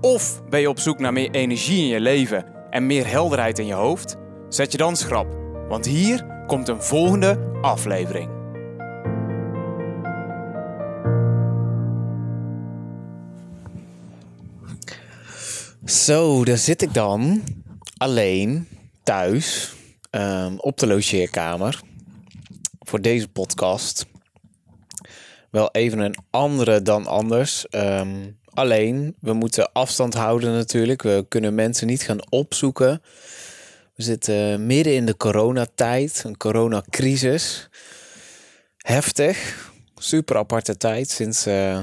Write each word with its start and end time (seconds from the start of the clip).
Of 0.00 0.42
ben 0.48 0.60
je 0.60 0.68
op 0.68 0.78
zoek 0.78 0.98
naar 0.98 1.12
meer 1.12 1.30
energie 1.30 1.78
in 1.78 1.86
je 1.86 2.00
leven 2.00 2.44
en 2.70 2.86
meer 2.86 3.06
helderheid 3.06 3.58
in 3.58 3.66
je 3.66 3.74
hoofd? 3.74 4.16
Zet 4.48 4.72
je 4.72 4.78
dan 4.78 4.96
schrap, 4.96 5.26
want 5.68 5.86
hier 5.86 6.44
komt 6.46 6.68
een 6.68 6.82
volgende 6.82 7.58
aflevering. 7.62 8.30
Zo, 15.84 16.44
daar 16.44 16.58
zit 16.58 16.82
ik 16.82 16.94
dan 16.94 17.42
alleen 17.96 18.68
thuis 19.02 19.74
um, 20.10 20.58
op 20.58 20.78
de 20.78 20.86
logeerkamer 20.86 21.80
voor 22.78 23.00
deze 23.00 23.28
podcast. 23.28 24.06
Wel 25.50 25.70
even 25.70 25.98
een 25.98 26.16
andere 26.30 26.82
dan 26.82 27.06
anders. 27.06 27.66
Um, 27.70 28.38
alleen, 28.54 29.14
we 29.20 29.32
moeten 29.32 29.72
afstand 29.72 30.14
houden 30.14 30.52
natuurlijk. 30.52 31.02
We 31.02 31.26
kunnen 31.28 31.54
mensen 31.54 31.86
niet 31.86 32.02
gaan 32.02 32.30
opzoeken. 32.30 33.02
We 33.94 34.02
zitten 34.02 34.66
midden 34.66 34.94
in 34.94 35.06
de 35.06 35.16
coronatijd, 35.16 36.22
een 36.26 36.36
coronacrisis. 36.36 37.68
Heftig, 38.76 39.68
super 39.96 40.36
aparte 40.36 40.76
tijd 40.76 41.10
sinds 41.10 41.46
uh, 41.46 41.80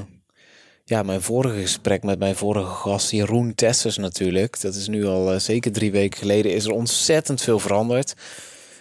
ja, 0.83 1.03
mijn 1.03 1.21
vorige 1.21 1.61
gesprek 1.61 2.03
met 2.03 2.19
mijn 2.19 2.35
vorige 2.35 2.71
gast 2.71 3.11
Jeroen 3.11 3.55
Tessers 3.55 3.97
natuurlijk. 3.97 4.61
Dat 4.61 4.75
is 4.75 4.87
nu 4.87 5.05
al 5.05 5.33
uh, 5.33 5.39
zeker 5.39 5.71
drie 5.71 5.91
weken 5.91 6.19
geleden. 6.19 6.53
Is 6.53 6.65
er 6.65 6.71
ontzettend 6.71 7.41
veel 7.41 7.59
veranderd. 7.59 8.13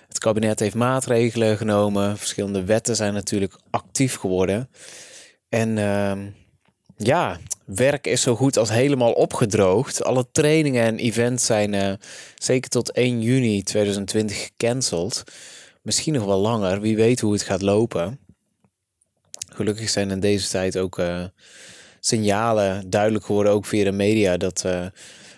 Het 0.09 0.19
kabinet 0.19 0.61
heeft 0.61 0.75
maatregelen 0.75 1.57
genomen. 1.57 2.19
Verschillende 2.19 2.65
wetten 2.65 2.97
zijn 2.97 3.13
natuurlijk 3.13 3.59
actief 3.71 4.17
geworden. 4.17 4.69
En 5.49 5.77
uh, 5.77 6.13
ja, 6.97 7.39
werk 7.67 8.07
is 8.07 8.21
zo 8.23 8.37
goed 8.37 8.57
als 8.57 8.69
helemaal 8.69 9.13
opgedroogd. 9.13 10.05
Alle 10.05 10.27
trainingen 10.33 10.85
en 10.85 10.99
events 10.99 11.47
zijn 11.47 11.73
uh, 11.73 11.93
zeker 12.35 12.71
tot 12.71 12.93
1 12.93 13.21
juni 13.21 13.63
2020 13.63 14.45
gecanceld. 14.45 15.23
Misschien 15.83 16.13
nog 16.13 16.25
wel 16.25 16.39
langer. 16.39 16.81
Wie 16.81 16.97
weet 16.97 17.21
hoe 17.21 17.33
het 17.33 17.43
gaat 17.43 17.63
lopen. 17.63 18.19
Gelukkig 19.53 19.89
zijn 19.89 20.11
in 20.11 20.21
deze 20.21 20.49
tijd 20.49 20.79
ook 20.79 20.99
uh, 20.99 21.25
signalen 22.01 22.91
duidelijk 22.91 23.25
geworden, 23.25 23.53
ook 23.53 23.67
via 23.67 23.85
de 23.85 23.93
media, 23.93 24.37
dat 24.37 24.63
uh, 24.67 24.87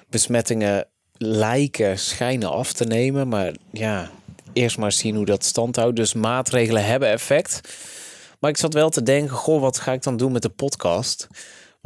besmettingen 0.09 0.87
lijken 1.17 1.99
schijnen 1.99 2.51
af 2.51 2.73
te 2.73 2.85
nemen. 2.85 3.29
Maar 3.29 3.55
ja, 3.73 4.11
eerst 4.53 4.79
maar 4.79 4.93
zien 4.93 5.17
hoe 5.17 5.25
dat 5.25 5.45
stand 5.45 5.77
houdt. 5.77 5.97
Dus 5.97 6.15
maatregelen 6.15 6.85
hebben 6.85 7.09
effect. 7.09 7.61
Maar 8.41 8.51
ik 8.51 8.57
zat 8.57 8.75
wel 8.75 8.91
te 8.91 9.03
denken, 9.03 9.37
goh, 9.37 9.61
wat 9.61 9.79
ga 9.79 9.93
ik 9.93 10.03
dan 10.03 10.17
doen 10.17 10.33
met 10.33 10.43
de 10.43 10.49
podcast? 10.49 11.27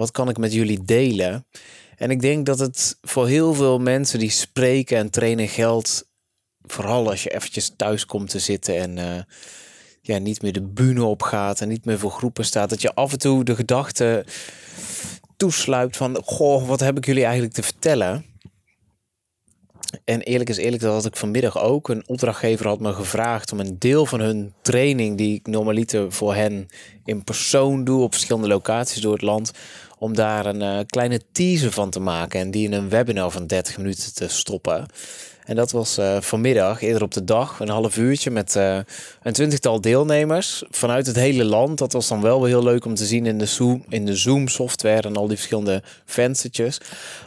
Wat 0.02 0.10
kan 0.10 0.28
ik 0.28 0.38
met 0.38 0.52
jullie 0.52 0.84
delen? 0.84 1.46
En 1.96 2.10
ik 2.10 2.20
denk 2.20 2.46
dat 2.46 2.58
het 2.58 2.98
voor 3.02 3.26
heel 3.26 3.54
veel 3.54 3.78
mensen 3.78 4.18
die 4.18 4.30
spreken 4.30 4.98
en 4.98 5.10
trainen 5.10 5.48
geldt, 5.48 6.08
vooral 6.62 7.10
als 7.10 7.22
je 7.22 7.34
eventjes 7.34 7.72
thuis 7.76 8.06
komt 8.06 8.30
te 8.30 8.38
zitten 8.38 8.76
en 8.76 8.96
uh, 8.96 9.22
ja, 10.00 10.18
niet 10.18 10.42
meer 10.42 10.52
de 10.52 10.62
bühne 10.62 11.04
opgaat 11.04 11.60
en 11.60 11.68
niet 11.68 11.84
meer 11.84 11.98
voor 11.98 12.10
groepen 12.10 12.44
staat, 12.44 12.70
dat 12.70 12.82
je 12.82 12.94
af 12.94 13.12
en 13.12 13.18
toe 13.18 13.44
de 13.44 13.54
gedachte 13.54 14.24
toesluipt 15.36 15.96
van, 15.96 16.20
goh, 16.24 16.68
wat 16.68 16.80
heb 16.80 16.96
ik 16.96 17.06
jullie 17.06 17.24
eigenlijk 17.24 17.54
te 17.54 17.62
vertellen? 17.62 18.24
En 20.04 20.20
eerlijk 20.20 20.50
is 20.50 20.56
eerlijk, 20.56 20.82
dat 20.82 20.92
had 20.92 21.06
ik 21.06 21.16
vanmiddag 21.16 21.58
ook. 21.58 21.88
Een 21.88 22.08
opdrachtgever 22.08 22.66
had 22.66 22.80
me 22.80 22.92
gevraagd 22.92 23.52
om 23.52 23.60
een 23.60 23.78
deel 23.78 24.06
van 24.06 24.20
hun 24.20 24.54
training, 24.62 25.18
die 25.18 25.34
ik 25.34 25.46
normaliter 25.46 26.12
voor 26.12 26.34
hen 26.34 26.66
in 27.04 27.24
persoon 27.24 27.84
doe 27.84 28.02
op 28.02 28.12
verschillende 28.12 28.48
locaties 28.48 29.00
door 29.00 29.12
het 29.12 29.22
land, 29.22 29.52
om 30.02 30.14
daar 30.14 30.46
een 30.46 30.60
uh, 30.60 30.78
kleine 30.86 31.20
teaser 31.32 31.72
van 31.72 31.90
te 31.90 32.00
maken 32.00 32.40
en 32.40 32.50
die 32.50 32.64
in 32.64 32.72
een 32.72 32.88
webinar 32.88 33.30
van 33.30 33.46
30 33.46 33.76
minuten 33.76 34.14
te 34.14 34.28
stoppen. 34.28 34.86
En 35.44 35.56
dat 35.56 35.70
was 35.70 35.98
uh, 35.98 36.20
vanmiddag, 36.20 36.82
eerder 36.82 37.02
op 37.02 37.12
de 37.12 37.24
dag, 37.24 37.60
een 37.60 37.68
half 37.68 37.96
uurtje 37.96 38.30
met 38.30 38.54
uh, 38.54 38.78
een 39.22 39.32
twintigtal 39.32 39.80
deelnemers 39.80 40.64
vanuit 40.70 41.06
het 41.06 41.16
hele 41.16 41.44
land. 41.44 41.78
Dat 41.78 41.92
was 41.92 42.08
dan 42.08 42.20
wel 42.20 42.40
weer 42.40 42.48
heel 42.48 42.62
leuk 42.62 42.84
om 42.84 42.94
te 42.94 43.06
zien 43.06 43.26
in 43.26 43.38
de 43.38 43.46
Zoom, 43.46 43.84
in 43.88 44.06
de 44.06 44.16
Zoom 44.16 44.48
software 44.48 45.08
en 45.08 45.16
al 45.16 45.26
die 45.26 45.36
verschillende 45.36 45.82
venstertjes. 46.04 46.80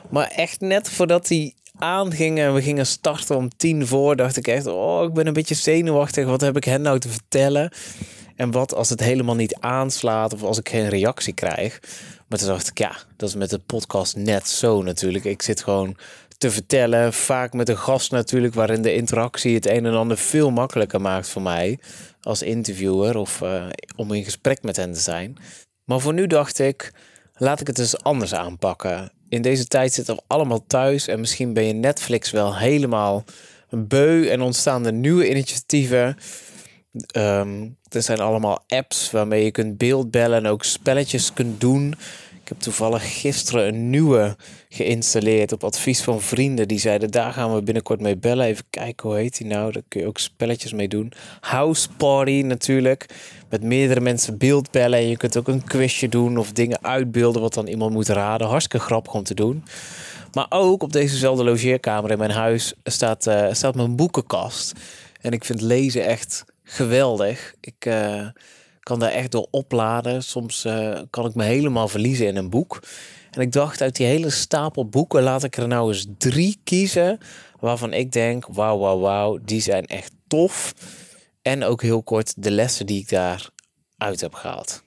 Maar 0.09 0.27
echt 0.27 0.59
net 0.59 0.89
voordat 0.89 1.27
die 1.27 1.55
aangingen 1.77 2.47
en 2.47 2.53
we 2.53 2.61
gingen 2.61 2.85
starten 2.85 3.35
om 3.35 3.49
tien 3.57 3.87
voor, 3.87 4.15
dacht 4.15 4.37
ik 4.37 4.47
echt, 4.47 4.67
oh, 4.67 5.03
ik 5.03 5.13
ben 5.13 5.27
een 5.27 5.33
beetje 5.33 5.55
zenuwachtig. 5.55 6.25
Wat 6.25 6.41
heb 6.41 6.57
ik 6.57 6.63
hen 6.63 6.81
nou 6.81 6.99
te 6.99 7.09
vertellen? 7.09 7.71
En 8.35 8.51
wat 8.51 8.73
als 8.73 8.89
het 8.89 8.99
helemaal 8.99 9.35
niet 9.35 9.55
aanslaat 9.59 10.33
of 10.33 10.43
als 10.43 10.59
ik 10.59 10.69
geen 10.69 10.89
reactie 10.89 11.33
krijg? 11.33 11.79
Maar 12.27 12.39
toen 12.39 12.47
dacht 12.47 12.67
ik, 12.67 12.77
ja, 12.77 12.97
dat 13.15 13.29
is 13.29 13.35
met 13.35 13.49
de 13.49 13.59
podcast 13.59 14.15
net 14.15 14.47
zo 14.47 14.81
natuurlijk. 14.81 15.25
Ik 15.25 15.41
zit 15.41 15.63
gewoon 15.63 15.97
te 16.37 16.51
vertellen, 16.51 17.13
vaak 17.13 17.53
met 17.53 17.69
een 17.69 17.77
gast 17.77 18.11
natuurlijk, 18.11 18.53
waarin 18.53 18.81
de 18.81 18.93
interactie 18.93 19.55
het 19.55 19.67
een 19.67 19.85
en 19.85 19.93
ander 19.93 20.17
veel 20.17 20.51
makkelijker 20.51 21.01
maakt 21.01 21.29
voor 21.29 21.41
mij 21.41 21.79
als 22.21 22.41
interviewer 22.41 23.17
of 23.17 23.41
uh, 23.41 23.65
om 23.95 24.13
in 24.13 24.23
gesprek 24.23 24.63
met 24.63 24.75
hen 24.75 24.93
te 24.93 24.99
zijn. 24.99 25.37
Maar 25.83 25.99
voor 25.99 26.13
nu 26.13 26.27
dacht 26.27 26.59
ik, 26.59 26.93
laat 27.33 27.61
ik 27.61 27.67
het 27.67 27.79
eens 27.79 28.03
anders 28.03 28.33
aanpakken 28.33 29.11
in 29.29 29.41
deze 29.41 29.65
tijd 29.65 29.93
zitten 29.93 30.15
we 30.15 30.21
allemaal 30.27 30.65
thuis 30.67 31.07
en 31.07 31.19
misschien 31.19 31.53
ben 31.53 31.63
je 31.63 31.73
Netflix 31.73 32.31
wel 32.31 32.57
helemaal 32.57 33.23
beu 33.69 34.27
en 34.27 34.41
ontstaan 34.41 34.85
er 34.85 34.93
nieuwe 34.93 35.29
initiatieven. 35.29 36.17
Um, 37.17 37.77
er 37.89 38.01
zijn 38.01 38.19
allemaal 38.19 38.63
apps 38.67 39.11
waarmee 39.11 39.43
je 39.43 39.51
kunt 39.51 39.77
beeldbellen 39.77 40.37
en 40.37 40.47
ook 40.47 40.63
spelletjes 40.63 41.33
kunt 41.33 41.61
doen. 41.61 41.95
Ik 42.41 42.51
heb 42.51 42.59
toevallig 42.59 43.19
gisteren 43.21 43.67
een 43.67 43.89
nieuwe 43.89 44.35
geïnstalleerd 44.69 45.51
op 45.51 45.63
advies 45.63 46.01
van 46.01 46.21
vrienden. 46.21 46.67
Die 46.67 46.79
zeiden, 46.79 47.11
daar 47.11 47.33
gaan 47.33 47.55
we 47.55 47.63
binnenkort 47.63 48.01
mee 48.01 48.17
bellen. 48.17 48.45
Even 48.45 48.65
kijken, 48.69 49.09
hoe 49.09 49.17
heet 49.17 49.37
die 49.37 49.47
nou? 49.47 49.71
Daar 49.71 49.81
kun 49.87 50.01
je 50.01 50.07
ook 50.07 50.17
spelletjes 50.17 50.73
mee 50.73 50.87
doen. 50.87 51.11
House 51.39 51.89
Party 51.97 52.41
natuurlijk. 52.45 53.05
Met 53.49 53.63
meerdere 53.63 53.99
mensen 53.99 54.37
beeldbellen. 54.37 54.99
En 54.99 55.07
je 55.07 55.17
kunt 55.17 55.37
ook 55.37 55.47
een 55.47 55.63
quizje 55.63 56.09
doen 56.09 56.37
of 56.37 56.51
dingen 56.51 56.83
uitbeelden 56.83 57.41
wat 57.41 57.53
dan 57.53 57.67
iemand 57.67 57.93
moet 57.93 58.09
raden. 58.09 58.47
Hartstikke 58.47 58.85
grappig 58.85 59.13
om 59.13 59.23
te 59.23 59.33
doen. 59.33 59.63
Maar 60.33 60.47
ook 60.49 60.83
op 60.83 60.93
dezezelfde 60.93 61.43
logeerkamer 61.43 62.11
in 62.11 62.17
mijn 62.17 62.31
huis 62.31 62.73
staat, 62.83 63.27
uh, 63.27 63.47
staat 63.51 63.75
mijn 63.75 63.95
boekenkast. 63.95 64.73
En 65.21 65.31
ik 65.31 65.45
vind 65.45 65.61
lezen 65.61 66.05
echt 66.05 66.45
geweldig. 66.65 67.53
Ik... 67.59 67.85
Uh, 67.85 68.27
kan 68.85 68.99
daar 68.99 69.11
echt 69.11 69.31
door 69.31 69.47
opladen. 69.51 70.23
Soms 70.23 70.65
uh, 70.65 70.99
kan 71.09 71.25
ik 71.25 71.35
me 71.35 71.43
helemaal 71.43 71.87
verliezen 71.87 72.27
in 72.27 72.35
een 72.35 72.49
boek. 72.49 72.79
En 73.31 73.41
ik 73.41 73.51
dacht, 73.51 73.81
uit 73.81 73.95
die 73.95 74.05
hele 74.05 74.29
stapel 74.29 74.85
boeken 74.85 75.23
laat 75.23 75.43
ik 75.43 75.57
er 75.57 75.67
nou 75.67 75.93
eens 75.93 76.07
drie 76.17 76.59
kiezen. 76.63 77.17
Waarvan 77.59 77.93
ik 77.93 78.11
denk, 78.11 78.47
wauw, 78.47 78.77
wauw, 78.77 78.99
wauw, 78.99 79.39
die 79.45 79.61
zijn 79.61 79.85
echt 79.85 80.11
tof. 80.27 80.73
En 81.41 81.63
ook 81.63 81.81
heel 81.81 82.03
kort 82.03 82.43
de 82.43 82.51
lessen 82.51 82.85
die 82.85 83.01
ik 83.01 83.09
daar 83.09 83.49
uit 83.97 84.21
heb 84.21 84.33
gehaald. 84.33 84.83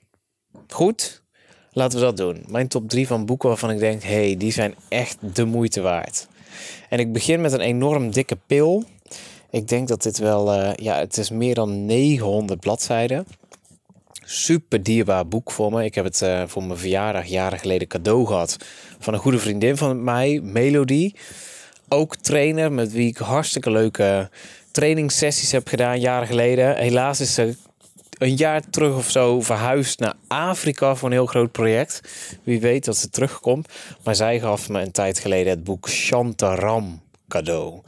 Goed, 0.67 1.23
laten 1.71 1.99
we 1.99 2.05
dat 2.05 2.17
doen. 2.17 2.43
Mijn 2.47 2.67
top 2.67 2.89
drie 2.89 3.07
van 3.07 3.25
boeken 3.25 3.49
waarvan 3.49 3.71
ik 3.71 3.79
denk, 3.79 4.03
hey, 4.03 4.37
die 4.37 4.51
zijn 4.51 4.75
echt 4.89 5.17
de 5.35 5.45
moeite 5.45 5.81
waard. 5.81 6.27
En 6.89 6.99
ik 6.99 7.13
begin 7.13 7.41
met 7.41 7.51
een 7.51 7.59
enorm 7.59 8.11
dikke 8.11 8.37
pil. 8.47 8.83
Ik 9.51 9.67
denk 9.67 9.87
dat 9.87 10.03
dit 10.03 10.17
wel, 10.17 10.53
uh, 10.55 10.73
ja, 10.75 10.97
het 10.97 11.17
is 11.17 11.29
meer 11.29 11.55
dan 11.55 11.85
900 11.85 12.59
bladzijden 12.59 13.25
super 14.29 14.83
dierbaar 14.83 15.27
boek 15.27 15.51
voor 15.51 15.71
me. 15.71 15.83
Ik 15.83 15.95
heb 15.95 16.05
het 16.05 16.21
uh, 16.21 16.43
voor 16.47 16.63
mijn 16.63 16.79
verjaardag 16.79 17.25
jaren 17.25 17.59
geleden 17.59 17.87
cadeau 17.87 18.25
gehad 18.25 18.57
van 18.99 19.13
een 19.13 19.19
goede 19.19 19.39
vriendin 19.39 19.77
van 19.77 20.03
mij, 20.03 20.39
Melody. 20.43 21.13
Ook 21.87 22.15
trainer 22.15 22.71
met 22.71 22.91
wie 22.91 23.07
ik 23.07 23.17
hartstikke 23.17 23.71
leuke 23.71 24.29
trainingssessies 24.71 25.51
heb 25.51 25.67
gedaan 25.67 25.99
jaren 25.99 26.27
geleden. 26.27 26.75
Helaas 26.75 27.19
is 27.19 27.33
ze 27.33 27.55
een 28.17 28.35
jaar 28.35 28.69
terug 28.69 28.95
of 28.95 29.09
zo 29.09 29.41
verhuisd 29.41 29.99
naar 29.99 30.13
Afrika 30.27 30.95
voor 30.95 31.07
een 31.07 31.13
heel 31.13 31.25
groot 31.25 31.51
project. 31.51 32.01
Wie 32.43 32.59
weet 32.59 32.85
dat 32.85 32.97
ze 32.97 33.09
terugkomt. 33.09 33.73
Maar 34.03 34.15
zij 34.15 34.39
gaf 34.39 34.69
me 34.69 34.81
een 34.81 34.91
tijd 34.91 35.19
geleden 35.19 35.51
het 35.51 35.63
boek 35.63 35.89
Shantaram 35.89 37.01
cadeau. 37.27 37.81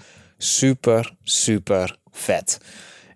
Super, 0.44 1.14
super 1.24 1.98
vet. 2.12 2.58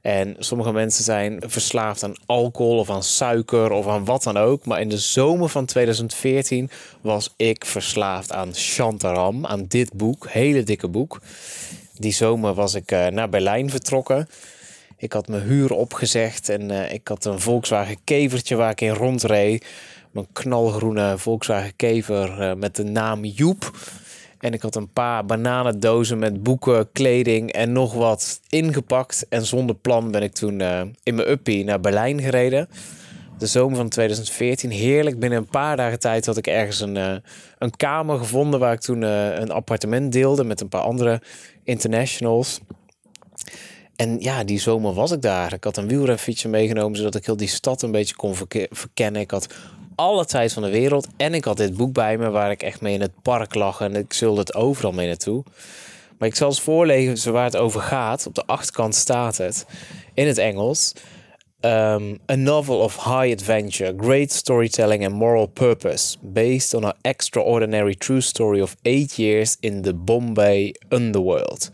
En 0.02 0.36
sommige 0.40 0.72
mensen 0.72 1.04
zijn 1.04 1.44
verslaafd 1.46 2.04
aan 2.04 2.16
alcohol 2.26 2.78
of 2.78 2.90
aan 2.90 3.04
suiker 3.04 3.72
of 3.72 3.88
aan 3.88 4.06
wat 4.06 4.24
dan 4.24 4.38
ook. 4.38 4.66
Maar 4.66 4.82
in 4.82 4.90
de 4.90 4.98
zomer 4.98 5.50
van 5.50 5.66
2014 5.66 6.70
was 7.02 7.34
ik 7.38 7.66
verslaafd 7.66 8.32
aan 8.32 8.56
Shantaram, 8.56 9.46
aan 9.46 9.66
dit 9.68 9.94
boek, 9.94 10.30
hele 10.30 10.64
dikke 10.64 10.88
boek. 10.88 11.22
Die 11.98 12.14
zomer 12.14 12.54
was 12.54 12.74
ik 12.74 12.92
uh, 12.92 13.08
naar 13.08 13.30
Berlijn 13.30 13.70
vertrokken. 13.70 14.30
Ik 14.98 15.14
had 15.14 15.28
mijn 15.28 15.44
huur 15.44 15.72
opgezegd 15.72 16.50
en 16.50 16.72
uh, 16.72 16.94
ik 16.94 17.08
had 17.08 17.26
een 17.26 17.40
Volkswagen 17.40 17.98
kevertje 18.04 18.56
waar 18.56 18.72
ik 18.72 18.82
in 18.82 18.94
rondreed. 18.94 19.66
Mijn 20.12 20.28
knalgroene 20.32 21.18
Volkswagen 21.18 21.76
kever 21.76 22.42
uh, 22.42 22.54
met 22.54 22.76
de 22.76 22.84
naam 22.84 23.26
Joep. 23.26 23.72
En 24.46 24.54
ik 24.54 24.62
had 24.62 24.76
een 24.76 24.92
paar 24.92 25.26
bananendozen 25.26 26.20
met 26.20 26.44
boeken, 26.44 26.92
kleding 26.92 27.52
en 27.52 27.72
nog 27.72 27.94
wat 27.94 28.42
ingepakt. 28.50 29.26
En 29.30 29.46
zonder 29.46 29.76
plan 29.76 30.12
ben 30.12 30.24
ik 30.24 30.34
toen 30.34 30.60
uh, 30.60 30.82
in 31.04 31.16
mijn 31.16 31.30
uppie 31.30 31.64
naar 31.64 31.80
Berlijn 31.80 32.22
gereden. 32.22 32.70
De 33.38 33.46
zomer 33.46 33.78
van 33.78 33.90
2014. 33.90 34.72
Heerlijk. 34.72 35.20
Binnen 35.20 35.40
een 35.40 35.50
paar 35.50 35.78
dagen 35.78 36.00
tijd 36.00 36.26
had 36.26 36.38
ik 36.38 36.48
ergens 36.48 36.80
een, 36.80 36.96
uh, 36.96 37.16
een 37.58 37.76
kamer 37.76 38.18
gevonden 38.18 38.60
waar 38.60 38.74
ik 38.74 38.80
toen 38.80 39.02
uh, 39.02 39.36
een 39.36 39.52
appartement 39.52 40.12
deelde 40.12 40.44
met 40.44 40.62
een 40.62 40.70
paar 40.70 40.82
andere 40.82 41.22
internationals. 41.64 42.60
En 43.96 44.20
ja, 44.20 44.44
die 44.44 44.60
zomer 44.60 44.94
was 44.94 45.12
ik 45.12 45.22
daar. 45.22 45.54
Ik 45.54 45.64
had 45.64 45.78
een 45.78 45.88
wielrenfietsje 45.88 46.48
meegenomen 46.48 46.98
zodat 46.98 47.16
ik 47.16 47.26
heel 47.26 47.38
die 47.38 47.48
stad 47.48 47.82
een 47.82 47.92
beetje 47.92 48.16
kon 48.16 48.36
verkennen. 48.70 49.22
Ik 49.22 49.32
had 49.32 49.48
alle 49.96 50.26
tijd 50.26 50.54
van 50.54 50.64
de 50.64 50.70
wereld. 50.70 51.08
En 51.18 51.34
ik 51.34 51.44
had 51.44 51.58
dit 51.58 51.78
boek 51.78 51.94
bij 51.94 52.18
me 52.18 52.30
waar 52.30 52.52
ik 52.52 52.64
echt 52.64 52.82
mee 52.82 52.94
in 52.94 53.02
het 53.02 53.22
park 53.22 53.56
lag. 53.56 53.82
En 53.82 53.96
ik 53.96 54.14
zulde 54.14 54.40
het 54.40 54.56
overal 54.56 54.92
mee 54.92 55.08
naartoe. 55.08 55.44
Maar 56.18 56.28
ik 56.28 56.36
zal 56.36 56.48
eens 56.48 56.62
voorlezen 56.62 57.34
waar 57.34 57.44
het 57.44 57.58
over 57.58 57.82
gaat. 57.82 58.28
Op 58.28 58.36
de 58.36 58.46
achterkant 58.46 58.96
staat 58.96 59.38
het 59.38 59.66
in 60.14 60.28
het 60.28 60.38
Engels. 60.38 60.94
Um, 61.62 62.20
a 62.32 62.36
novel 62.36 62.80
of 62.80 62.96
high 62.96 63.32
adventure, 63.32 63.94
great 63.98 64.32
storytelling 64.32 65.06
and 65.06 65.16
moral 65.16 65.48
purpose, 65.48 66.18
based 66.22 66.74
on 66.74 66.84
an 66.84 66.94
extraordinary 67.02 67.96
true 67.96 68.22
story 68.22 68.62
of 68.62 68.76
eight 68.82 69.16
years 69.16 69.58
in 69.60 69.82
the 69.82 69.94
Bombay 69.94 70.76
underworld. 70.90 71.70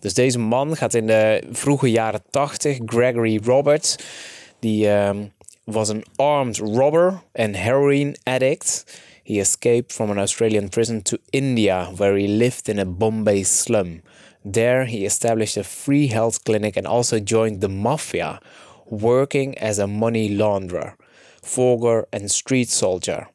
Dus 0.00 0.14
deze 0.14 0.38
man 0.38 0.76
gaat 0.76 0.94
in 0.94 1.06
de 1.06 1.42
vroege 1.50 1.90
jaren 1.90 2.22
80, 2.30 2.78
Gregory 2.84 3.40
Roberts, 3.44 3.96
die 4.60 4.88
um, 4.88 5.32
was 5.66 5.90
an 5.90 6.04
armed 6.18 6.60
robber 6.60 7.22
and 7.34 7.56
heroin 7.56 8.14
addict. 8.26 8.84
He 9.24 9.40
escaped 9.40 9.92
from 9.92 10.10
an 10.10 10.18
Australian 10.18 10.68
prison 10.68 11.02
to 11.02 11.18
India, 11.32 11.92
where 11.96 12.16
he 12.16 12.28
lived 12.28 12.68
in 12.68 12.78
a 12.78 12.84
Bombay 12.84 13.42
slum. 13.42 14.02
There, 14.44 14.84
he 14.84 15.04
established 15.04 15.56
a 15.56 15.64
free 15.64 16.06
health 16.06 16.44
clinic 16.44 16.76
and 16.76 16.86
also 16.86 17.18
joined 17.18 17.60
the 17.60 17.68
mafia, 17.68 18.38
working 18.86 19.58
as 19.58 19.80
a 19.80 19.88
money 19.88 20.30
launderer, 20.30 20.94
forger, 21.42 22.06
and 22.12 22.30
street 22.30 22.68
soldier. 22.68 23.26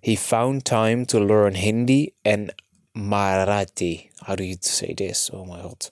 He 0.00 0.14
found 0.14 0.64
time 0.64 1.04
to 1.06 1.18
learn 1.18 1.54
Hindi 1.54 2.14
and 2.24 2.52
Marathi. 2.96 4.10
How 4.22 4.36
do 4.36 4.44
you 4.44 4.56
say 4.60 4.94
this? 4.96 5.30
Oh 5.32 5.44
my 5.44 5.60
god. 5.62 5.90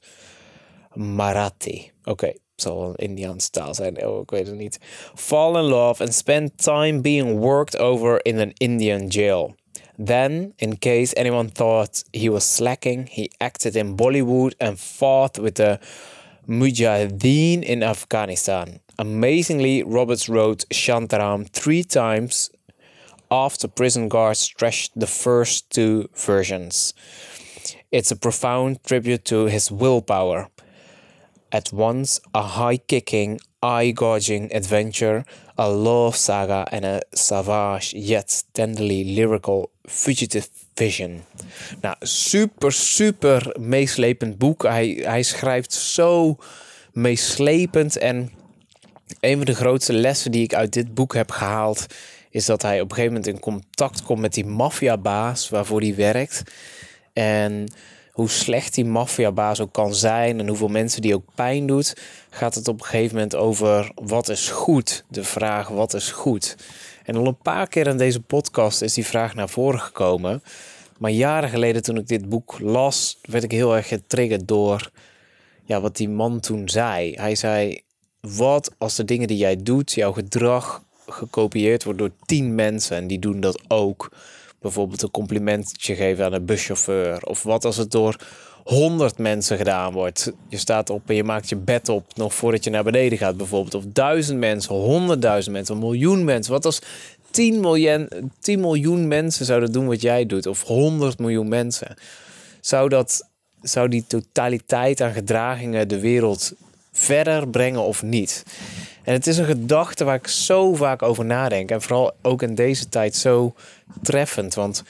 Marathi. 0.97 1.91
Okay, 2.07 2.37
zal 2.63 2.95
Indian 2.95 3.39
taal 3.51 3.75
zijn. 3.75 3.97
Ik 3.97 4.31
weet 4.31 4.47
het 4.47 4.57
niet. 4.57 4.79
Fall 5.15 5.57
in 5.57 5.65
love 5.65 6.03
and 6.03 6.15
spend 6.15 6.63
time 6.63 7.01
being 7.01 7.39
worked 7.39 7.79
over 7.79 8.25
in 8.25 8.39
an 8.39 8.53
Indian 8.53 9.07
jail. 9.07 9.55
Then, 10.05 10.53
in 10.57 10.79
case 10.79 11.13
anyone 11.17 11.49
thought 11.49 12.05
he 12.13 12.31
was 12.31 12.55
slacking, 12.55 13.09
he 13.11 13.31
acted 13.39 13.75
in 13.75 13.97
Bollywood 13.97 14.55
and 14.59 14.79
fought 14.79 15.39
with 15.39 15.55
the 15.55 15.79
Mujahideen 16.47 17.63
in 17.63 17.83
Afghanistan. 17.83 18.81
Amazingly, 18.97 19.83
Roberts 19.83 20.29
wrote 20.29 20.65
Shantaram 20.71 21.49
three 21.49 21.83
times 21.85 22.51
after 23.31 23.69
prison 23.69 24.09
guards 24.09 24.49
trashed 24.49 24.91
the 24.95 25.07
first 25.07 25.69
two 25.71 26.09
versions. 26.15 26.95
It's 27.91 28.11
a 28.11 28.17
profound 28.17 28.83
tribute 28.85 29.25
to 29.27 29.47
his 29.47 29.71
willpower 29.71 30.49
at 31.49 31.71
once 31.73 32.21
a 32.35 32.43
high 32.43 32.79
kicking, 32.87 33.41
eye 33.63 33.93
gouging 33.95 34.55
adventure, 34.55 35.25
a 35.57 35.69
love 35.69 36.17
saga, 36.17 36.67
and 36.71 36.85
a 36.85 37.01
savage 37.13 37.93
yet 37.97 38.45
tenderly 38.53 39.05
lyrical 39.05 39.71
fugitive 39.85 40.49
vision. 40.75 41.25
Nou, 41.81 41.97
super, 42.01 42.73
super 42.73 43.55
meeslepend 43.61 44.39
boek. 44.39 44.63
Hij, 44.63 44.99
hij 45.03 45.23
schrijft 45.23 45.73
zo 45.73 46.37
meeslepend. 46.93 47.97
En 47.97 48.31
een 49.21 49.37
van 49.37 49.47
de 49.47 49.55
grootste 49.55 49.93
lessen 49.93 50.31
die 50.31 50.43
ik 50.43 50.55
uit 50.55 50.73
dit 50.73 50.95
boek 50.95 51.15
heb 51.15 51.31
gehaald, 51.31 51.87
is 52.31 52.47
dat 52.47 52.63
hij 52.63 52.81
op 52.81 52.91
een 52.91 52.97
gegeven 52.97 53.17
moment 53.17 53.35
in 53.35 53.41
contact 53.41 54.03
komt 54.03 54.21
met 54.21 54.35
die 54.35 54.47
maffiabaas 54.47 55.49
waarvoor 55.49 55.81
hij 55.81 55.95
werkt. 55.95 56.43
En 57.13 57.69
hoe 58.19 58.29
slecht 58.29 58.75
die 58.75 58.85
maffiabaas 58.85 59.61
ook 59.61 59.73
kan 59.73 59.95
zijn 59.95 60.39
en 60.39 60.49
hoeveel 60.49 60.69
mensen 60.69 61.03
die 61.03 61.15
ook 61.15 61.25
pijn 61.35 61.67
doet, 61.67 61.97
gaat 62.31 62.55
het 62.55 62.69
op 62.69 62.81
een 62.81 62.87
gegeven 62.87 63.15
moment 63.15 63.35
over 63.35 63.93
wat 63.95 64.29
is 64.29 64.51
goed. 64.51 65.05
De 65.09 65.25
vraag 65.25 65.69
wat 65.69 65.95
is 65.95 66.11
goed. 66.11 66.57
En 67.05 67.17
al 67.17 67.27
een 67.27 67.39
paar 67.39 67.69
keer 67.69 67.87
in 67.87 67.97
deze 67.97 68.21
podcast 68.21 68.83
is 68.83 68.95
die 68.95 69.07
vraag 69.07 69.35
naar 69.35 69.49
voren 69.49 69.81
gekomen. 69.81 70.43
Maar 70.99 71.11
jaren 71.11 71.49
geleden 71.49 71.83
toen 71.83 71.97
ik 71.97 72.09
dit 72.09 72.29
boek 72.29 72.59
las, 72.61 73.19
werd 73.23 73.45
ik 73.45 73.51
heel 73.51 73.77
erg 73.77 73.89
getriggerd 73.89 74.49
door 74.49 74.91
ja, 75.65 75.81
wat 75.81 75.97
die 75.97 76.09
man 76.09 76.41
toen 76.41 76.69
zei. 76.69 77.15
Hij 77.15 77.35
zei, 77.35 77.81
wat 78.21 78.75
als 78.79 78.95
de 78.95 79.05
dingen 79.05 79.29
die 79.29 79.37
jij 79.37 79.57
doet, 79.63 79.93
jouw 79.93 80.13
gedrag 80.13 80.83
gekopieerd 81.07 81.85
wordt 81.85 81.99
door 81.99 82.13
tien 82.27 82.55
mensen 82.55 82.97
en 82.97 83.07
die 83.07 83.19
doen 83.19 83.41
dat 83.41 83.63
ook 83.69 84.11
bijvoorbeeld 84.61 85.03
een 85.03 85.11
complimentje 85.11 85.95
geven 85.95 86.25
aan 86.25 86.33
een 86.33 86.45
buschauffeur. 86.45 87.23
Of 87.23 87.43
wat 87.43 87.65
als 87.65 87.77
het 87.77 87.91
door 87.91 88.17
honderd 88.65 89.19
mensen 89.19 89.57
gedaan 89.57 89.93
wordt. 89.93 90.33
Je 90.49 90.57
staat 90.57 90.91
op 90.91 91.03
en 91.07 91.15
je 91.15 91.25
maakt 91.25 91.49
je 91.49 91.57
bed 91.57 91.89
op 91.89 92.17
nog 92.17 92.35
voordat 92.35 92.65
je 92.65 92.71
naar 92.71 92.85
beneden 92.85 93.19
gaat 93.19 93.37
bijvoorbeeld. 93.37 93.75
Of 93.75 93.85
duizend 93.93 94.39
mensen, 94.39 94.75
honderdduizend 94.75 95.55
mensen, 95.55 95.75
een 95.75 95.81
miljoen 95.81 96.25
mensen. 96.25 96.53
Wat 96.53 96.65
als 96.65 96.81
10 97.31 97.61
miljoen, 97.61 98.09
10 98.41 98.61
miljoen 98.61 99.09
mensen 99.09 99.47
zouden 99.47 99.73
doen 99.73 99.87
wat 99.87 100.01
jij 100.01 100.27
doet? 100.27 100.47
Of 100.47 100.63
100 100.63 101.19
miljoen 101.19 101.49
mensen? 101.49 101.95
Zou, 102.61 102.89
dat, 102.89 103.29
zou 103.63 103.89
die 103.89 104.05
totaliteit 104.07 105.01
aan 105.01 105.13
gedragingen 105.13 105.89
de 105.89 106.01
wereld 106.01 106.53
verder 106.93 107.49
brengen 107.49 107.83
of 107.83 108.03
niet? 108.03 108.45
En 109.09 109.15
het 109.15 109.27
is 109.27 109.39
een 109.39 109.45
gedachte 109.45 110.05
waar 110.05 110.15
ik 110.15 110.27
zo 110.27 110.75
vaak 110.75 111.03
over 111.03 111.25
nadenk. 111.25 111.71
En 111.71 111.83
vooral 111.83 112.13
ook 112.23 112.43
in 112.43 112.55
deze 112.55 112.89
tijd 112.89 113.17
zo 113.17 113.55
treffend. 114.03 114.55
Want 114.55 114.83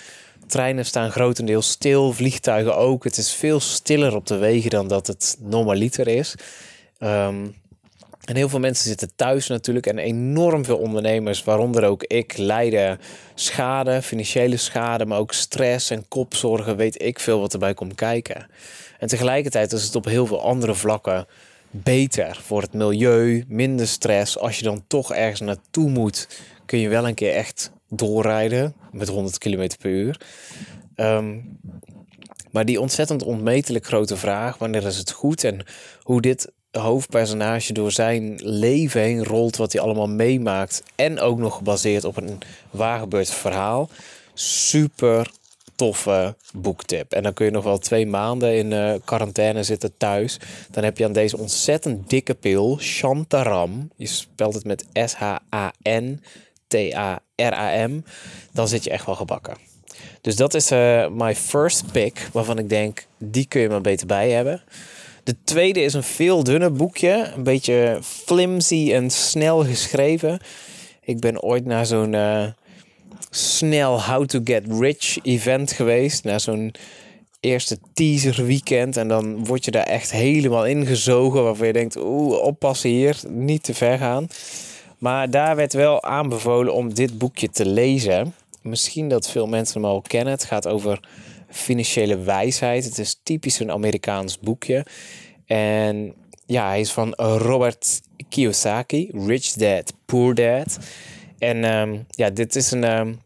treinen 0.47 0.87
staan 0.87 1.11
grotendeels 1.11 1.71
stil, 1.71 2.13
vliegtuigen 2.13 2.77
ook. 2.77 3.05
Het 3.05 3.17
is 3.17 3.33
veel 3.33 3.61
stiller 3.61 4.15
op 4.15 4.27
de 4.27 4.37
wegen 4.37 4.71
dan 4.71 4.89
dat 4.89 5.07
het 5.07 5.37
normaliter 5.41 6.09
is. 6.09 6.35
Um, 7.01 7.55
en 8.25 8.37
heel 8.37 8.49
veel 8.49 8.59
mensen 8.59 8.89
zitten 8.89 9.11
thuis 9.17 9.47
natuurlijk. 9.47 9.87
En 9.87 9.99
enorm 9.99 10.65
veel 10.65 10.79
ondernemers, 10.79 11.45
waaronder 11.45 11.85
ook 11.85 12.03
ik, 12.03 12.37
lijden 12.37 13.01
schade, 13.35 14.03
financiële 14.03 14.57
schade, 14.57 15.07
maar 15.07 15.19
ook 15.19 15.33
stress 15.33 15.91
en 15.91 16.09
kopzorgen. 16.09 16.77
Weet 16.77 17.03
ik 17.03 17.21
veel 17.21 17.41
wat 17.41 17.53
erbij 17.53 17.75
komt 17.75 17.95
kijken. 17.95 18.47
En 18.99 19.09
tegelijkertijd 19.09 19.73
is 19.73 19.85
het 19.85 19.97
op 19.97 20.05
heel 20.05 20.27
veel 20.27 20.43
andere 20.43 20.75
vlakken 20.75 21.27
beter 21.71 22.41
voor 22.43 22.63
het 22.63 22.73
milieu, 22.73 23.45
minder 23.49 23.89
stress. 23.89 24.39
Als 24.39 24.59
je 24.59 24.65
dan 24.65 24.85
toch 24.87 25.13
ergens 25.13 25.41
naartoe 25.41 25.91
moet, 25.91 26.29
kun 26.67 26.79
je 26.79 26.89
wel 26.89 27.09
een 27.09 27.15
keer 27.15 27.35
echt 27.35 27.71
doorrijden 27.89 28.75
met 28.93 29.09
100 29.09 29.39
km 29.39 29.69
per 29.79 29.91
uur. 29.91 30.21
Um, 30.97 31.59
maar 32.51 32.65
die 32.65 32.81
ontzettend 32.81 33.23
onmetelijk 33.23 33.87
grote 33.87 34.17
vraag, 34.17 34.59
wanneer 34.59 34.87
is 34.87 34.97
het 34.97 35.11
goed 35.11 35.45
en 35.45 35.65
hoe 36.03 36.21
dit 36.21 36.53
hoofdpersonage 36.71 37.73
door 37.73 37.93
zijn 37.93 38.35
leven 38.43 39.01
heen 39.01 39.25
rolt, 39.25 39.57
wat 39.57 39.73
hij 39.73 39.83
allemaal 39.83 40.09
meemaakt 40.09 40.83
en 40.95 41.21
ook 41.21 41.39
nog 41.39 41.57
gebaseerd 41.57 42.05
op 42.05 42.17
een 42.17 42.39
waargebeurd 42.71 43.31
verhaal. 43.31 43.89
Super 44.35 45.31
toffe 45.79 46.37
boektip. 46.53 47.13
En 47.13 47.23
dan 47.23 47.33
kun 47.33 47.45
je 47.45 47.51
nog 47.51 47.65
wel 47.65 47.79
twee 47.79 48.07
maanden 48.07 48.57
in 48.57 48.73
uh, 48.73 48.95
quarantaine 49.05 49.63
zitten 49.63 49.97
thuis. 49.97 50.39
Dan 50.71 50.85
heb 50.85 50.99
je 50.99 51.05
aan 51.05 51.13
deze 51.13 51.39
ontzettend 51.39 52.11
dikke 52.11 52.35
pil, 52.35 52.79
Shantaram. 52.81 53.91
Je 53.97 54.07
spelt 54.07 54.55
het 54.55 54.65
met 54.65 54.85
S-H-A-N-T-A-R-A-M. 54.93 55.43
Dan 58.53 58.69
zit 58.69 58.85
je 58.85 58.91
echt 58.91 59.07
wel 59.07 59.15
gebakken. 59.15 59.57
Dus 60.21 60.37
dat 60.37 60.55
is 60.55 60.73
uh, 60.73 61.09
my 61.09 61.35
first 61.35 61.93
pick, 61.93 62.29
waarvan 62.33 62.59
ik 62.59 62.69
denk, 62.69 63.07
die 63.19 63.47
kun 63.47 63.61
je 63.61 63.69
maar 63.69 63.81
beter 63.81 64.07
bij 64.07 64.31
hebben. 64.31 64.63
De 65.25 65.37
tweede 65.45 65.81
is 65.81 65.95
een 65.95 66.03
veel 66.03 66.45
dunner 66.45 66.73
boekje. 66.73 67.31
Een 67.37 67.43
beetje 67.43 67.99
flimsy 68.03 68.91
en 68.93 69.11
snel 69.11 69.65
geschreven. 69.65 70.41
Ik 71.01 71.21
ben 71.21 71.43
ooit 71.43 71.65
naar 71.65 71.87
zo'n... 71.87 72.13
Uh, 72.13 72.47
snel 73.31 74.03
How 74.03 74.25
to 74.25 74.41
Get 74.45 74.65
Rich 74.81 75.19
event 75.23 75.73
geweest. 75.73 76.25
Naar 76.25 76.41
zo'n 76.41 76.75
eerste 77.41 77.79
teaser 77.95 78.47
weekend. 78.47 78.97
En 78.97 79.09
dan 79.09 79.45
word 79.45 79.65
je 79.65 79.71
daar 79.71 79.87
echt 79.87 80.11
helemaal 80.11 80.67
ingezogen. 80.67 81.43
Waarvan 81.43 81.67
je 81.67 81.73
denkt, 81.73 81.97
oeh, 81.97 82.43
oppassen 82.43 82.91
hier, 82.91 83.17
niet 83.29 83.63
te 83.63 83.75
ver 83.75 83.99
gaan. 83.99 84.27
Maar 84.99 85.31
daar 85.31 85.57
werd 85.57 85.73
wel 85.73 86.03
aanbevolen 86.03 86.75
om 86.75 86.95
dit 86.95 87.19
boekje 87.19 87.51
te 87.51 87.67
lezen. 87.67 88.35
Misschien 88.63 89.09
dat 89.09 89.31
veel 89.31 89.47
mensen 89.47 89.81
hem 89.81 89.91
al 89.91 90.01
kennen. 90.01 90.33
Het 90.33 90.45
gaat 90.45 90.69
over 90.69 91.01
financiële 91.51 92.19
wijsheid. 92.19 92.85
Het 92.85 92.99
is 92.99 93.21
typisch 93.23 93.61
een 93.61 93.71
Amerikaans 93.71 94.39
boekje. 94.39 94.87
En 95.47 96.15
ja, 96.47 96.67
hij 96.67 96.81
is 96.81 96.93
van 96.93 97.15
Robert 97.17 98.01
Kiyosaki, 98.29 99.11
Rich 99.27 99.53
Dad, 99.53 99.93
Poor 100.07 100.35
Dad. 100.35 100.79
En 101.39 101.65
um, 101.65 102.07
ja, 102.11 102.31
dit 102.31 102.57
is 102.57 102.71
een 102.71 102.99
um, 102.99 103.21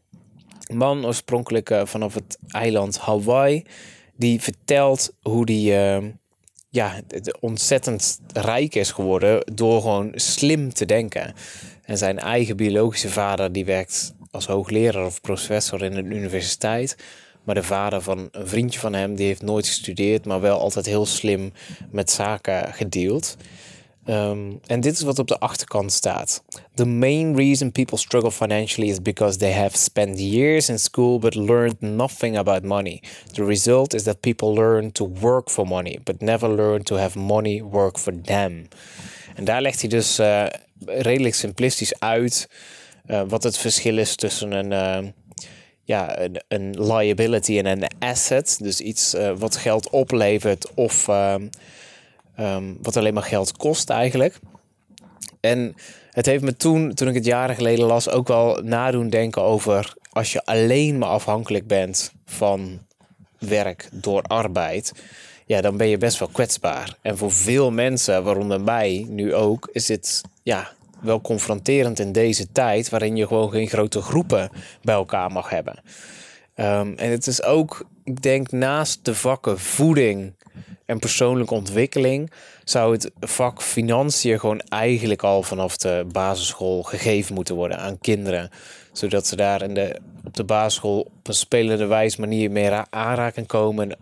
man 0.74 1.06
oorspronkelijk 1.06 1.70
uh, 1.70 1.84
vanaf 1.84 2.14
het 2.14 2.38
eiland 2.48 2.98
Hawaii. 2.98 3.64
Die 4.16 4.40
vertelt 4.40 5.14
hoe 5.22 5.46
die 5.46 5.72
uh, 5.72 5.98
ja, 6.68 7.00
ontzettend 7.40 8.20
rijk 8.32 8.74
is 8.74 8.90
geworden 8.90 9.54
door 9.54 9.80
gewoon 9.80 10.12
slim 10.14 10.72
te 10.72 10.84
denken. 10.84 11.34
En 11.82 11.98
zijn 11.98 12.18
eigen 12.18 12.56
biologische 12.56 13.10
vader 13.10 13.52
die 13.52 13.64
werkt 13.64 14.14
als 14.30 14.46
hoogleraar 14.46 15.06
of 15.06 15.20
professor 15.20 15.82
in 15.82 15.96
een 15.96 16.12
universiteit. 16.12 16.96
Maar 17.44 17.54
de 17.54 17.62
vader 17.62 18.02
van 18.02 18.28
een 18.32 18.48
vriendje 18.48 18.80
van 18.80 18.92
hem, 18.92 19.14
die 19.14 19.26
heeft 19.26 19.42
nooit 19.42 19.66
gestudeerd, 19.66 20.24
maar 20.24 20.40
wel 20.40 20.58
altijd 20.58 20.86
heel 20.86 21.06
slim 21.06 21.52
met 21.90 22.10
zaken 22.10 22.74
gedeeld. 22.74 23.36
Um, 24.06 24.60
en 24.66 24.80
dit 24.80 24.92
is 24.92 25.02
wat 25.02 25.18
op 25.18 25.28
de 25.28 25.38
achterkant 25.38 25.92
staat. 25.92 26.42
The 26.74 26.84
main 26.84 27.36
reason 27.36 27.72
people 27.72 27.98
struggle 27.98 28.30
financially 28.30 28.90
is 28.90 29.02
because 29.02 29.38
they 29.38 29.52
have 29.52 29.76
spent 29.76 30.18
years 30.18 30.68
in 30.68 30.78
school 30.78 31.18
but 31.18 31.34
learned 31.34 31.80
nothing 31.80 32.38
about 32.38 32.64
money. 32.64 33.02
The 33.32 33.44
result 33.44 33.94
is 33.94 34.02
that 34.02 34.20
people 34.20 34.52
learn 34.54 34.92
to 34.92 35.12
work 35.20 35.50
for 35.50 35.66
money, 35.66 35.98
but 36.04 36.20
never 36.20 36.48
learn 36.48 36.82
to 36.82 36.96
have 36.96 37.18
money 37.18 37.62
work 37.62 37.98
for 37.98 38.20
them. 38.22 38.68
En 39.34 39.44
daar 39.44 39.62
legt 39.62 39.80
hij 39.80 39.88
dus 39.88 40.18
uh, 40.18 40.46
redelijk 40.86 41.34
simplistisch 41.34 41.98
uit 41.98 42.48
uh, 43.06 43.22
wat 43.28 43.42
het 43.42 43.58
verschil 43.58 43.98
is 43.98 44.14
tussen 44.14 44.52
een, 44.52 44.72
uh, 44.72 45.10
ja, 45.84 46.18
een, 46.18 46.42
een, 46.48 46.92
liability 46.92 47.58
en 47.58 47.66
een 47.66 47.88
asset. 47.98 48.58
Dus 48.60 48.80
iets 48.80 49.16
wat 49.38 49.56
geld 49.56 49.90
oplevert 49.90 50.74
of 50.74 51.08
ehm, 51.08 51.46
Um, 52.42 52.78
wat 52.82 52.96
alleen 52.96 53.14
maar 53.14 53.22
geld 53.22 53.56
kost 53.56 53.90
eigenlijk. 53.90 54.38
En 55.40 55.76
het 56.10 56.26
heeft 56.26 56.42
me 56.42 56.56
toen, 56.56 56.94
toen 56.94 57.08
ik 57.08 57.14
het 57.14 57.24
jaren 57.24 57.54
geleden 57.56 57.86
las, 57.86 58.08
ook 58.08 58.28
wel 58.28 58.60
nadoen 58.62 59.08
denken 59.08 59.42
over 59.42 59.94
als 60.10 60.32
je 60.32 60.44
alleen 60.44 60.98
maar 60.98 61.08
afhankelijk 61.08 61.66
bent 61.66 62.12
van 62.24 62.78
werk 63.38 63.88
door 63.92 64.22
arbeid. 64.22 64.92
Ja, 65.46 65.60
dan 65.60 65.76
ben 65.76 65.88
je 65.88 65.98
best 65.98 66.18
wel 66.18 66.28
kwetsbaar. 66.28 66.96
En 67.02 67.16
voor 67.18 67.32
veel 67.32 67.70
mensen, 67.70 68.24
waaronder 68.24 68.60
mij 68.60 69.06
nu 69.08 69.34
ook, 69.34 69.68
is 69.72 69.86
dit 69.86 70.20
ja, 70.42 70.72
wel 71.00 71.20
confronterend 71.20 71.98
in 71.98 72.12
deze 72.12 72.52
tijd 72.52 72.88
waarin 72.88 73.16
je 73.16 73.26
gewoon 73.26 73.50
geen 73.50 73.68
grote 73.68 74.00
groepen 74.00 74.50
bij 74.82 74.94
elkaar 74.94 75.30
mag 75.32 75.50
hebben. 75.50 75.82
Um, 76.56 76.94
en 76.96 77.10
het 77.10 77.26
is 77.26 77.42
ook, 77.42 77.86
ik 78.04 78.22
denk, 78.22 78.50
naast 78.50 79.04
de 79.04 79.14
vakken 79.14 79.58
voeding, 79.58 80.32
en 80.92 80.98
persoonlijke 80.98 81.54
ontwikkeling 81.54 82.30
zou 82.64 82.92
het 82.92 83.10
vak 83.20 83.62
financiën 83.62 84.40
gewoon 84.40 84.60
eigenlijk 84.60 85.22
al 85.22 85.42
vanaf 85.42 85.76
de 85.76 86.06
basisschool 86.12 86.82
gegeven 86.82 87.34
moeten 87.34 87.54
worden 87.54 87.78
aan 87.78 87.98
kinderen. 87.98 88.50
Zodat 88.92 89.26
ze 89.26 89.36
daar 89.36 89.62
in 89.62 89.74
de, 89.74 90.00
op 90.24 90.34
de 90.34 90.44
basisschool 90.44 91.00
op 91.00 91.28
een 91.28 91.34
spelende 91.34 91.86
wijze 91.86 92.20
manier 92.20 92.50
meer 92.50 92.86
aanraking 92.90 93.46
komen. 93.46 93.90
En 93.90 93.98